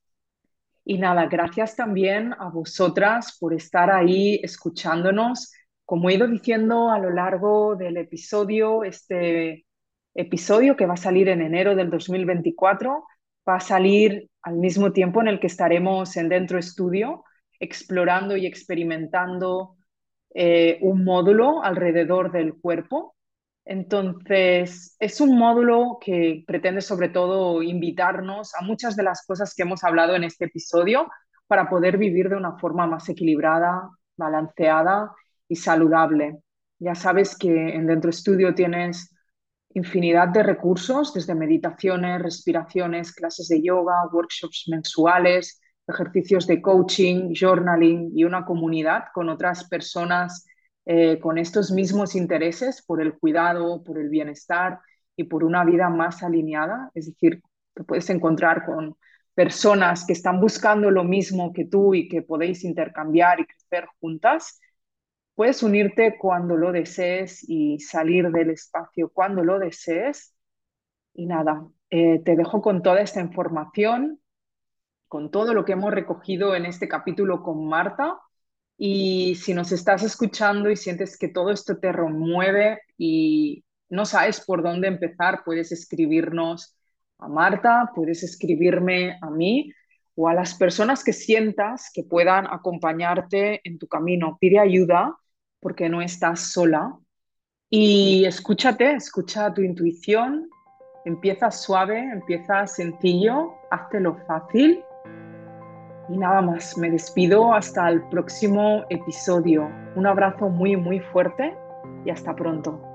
[0.83, 5.51] Y nada, gracias también a vosotras por estar ahí escuchándonos.
[5.85, 9.65] Como he ido diciendo a lo largo del episodio, este
[10.15, 13.05] episodio que va a salir en enero del 2024
[13.47, 17.23] va a salir al mismo tiempo en el que estaremos en Dentro Estudio
[17.59, 19.77] explorando y experimentando
[20.33, 23.15] eh, un módulo alrededor del cuerpo.
[23.63, 29.63] Entonces, es un módulo que pretende sobre todo invitarnos a muchas de las cosas que
[29.63, 31.07] hemos hablado en este episodio
[31.47, 35.11] para poder vivir de una forma más equilibrada, balanceada
[35.47, 36.39] y saludable.
[36.79, 39.13] Ya sabes que en Dentro Estudio tienes
[39.73, 48.11] infinidad de recursos, desde meditaciones, respiraciones, clases de yoga, workshops mensuales, ejercicios de coaching, journaling
[48.15, 50.45] y una comunidad con otras personas
[50.87, 54.79] eh, con estos mismos intereses por el cuidado, por el bienestar
[55.15, 56.91] y por una vida más alineada.
[56.93, 57.41] Es decir,
[57.73, 58.95] te puedes encontrar con
[59.33, 64.59] personas que están buscando lo mismo que tú y que podéis intercambiar y crecer juntas.
[65.35, 70.33] Puedes unirte cuando lo desees y salir del espacio cuando lo desees.
[71.13, 74.21] Y nada, eh, te dejo con toda esta información,
[75.09, 78.17] con todo lo que hemos recogido en este capítulo con Marta.
[78.77, 84.39] Y si nos estás escuchando y sientes que todo esto te remueve y no sabes
[84.39, 86.77] por dónde empezar, puedes escribirnos
[87.17, 89.71] a Marta, puedes escribirme a mí
[90.15, 94.37] o a las personas que sientas que puedan acompañarte en tu camino.
[94.39, 95.17] Pide ayuda
[95.59, 96.97] porque no estás sola
[97.69, 100.49] y escúchate, escucha tu intuición,
[101.05, 103.53] empieza suave, empieza sencillo,
[103.99, 104.83] lo fácil.
[106.07, 109.69] Y nada más, me despido hasta el próximo episodio.
[109.95, 111.57] Un abrazo muy, muy fuerte
[112.05, 112.94] y hasta pronto.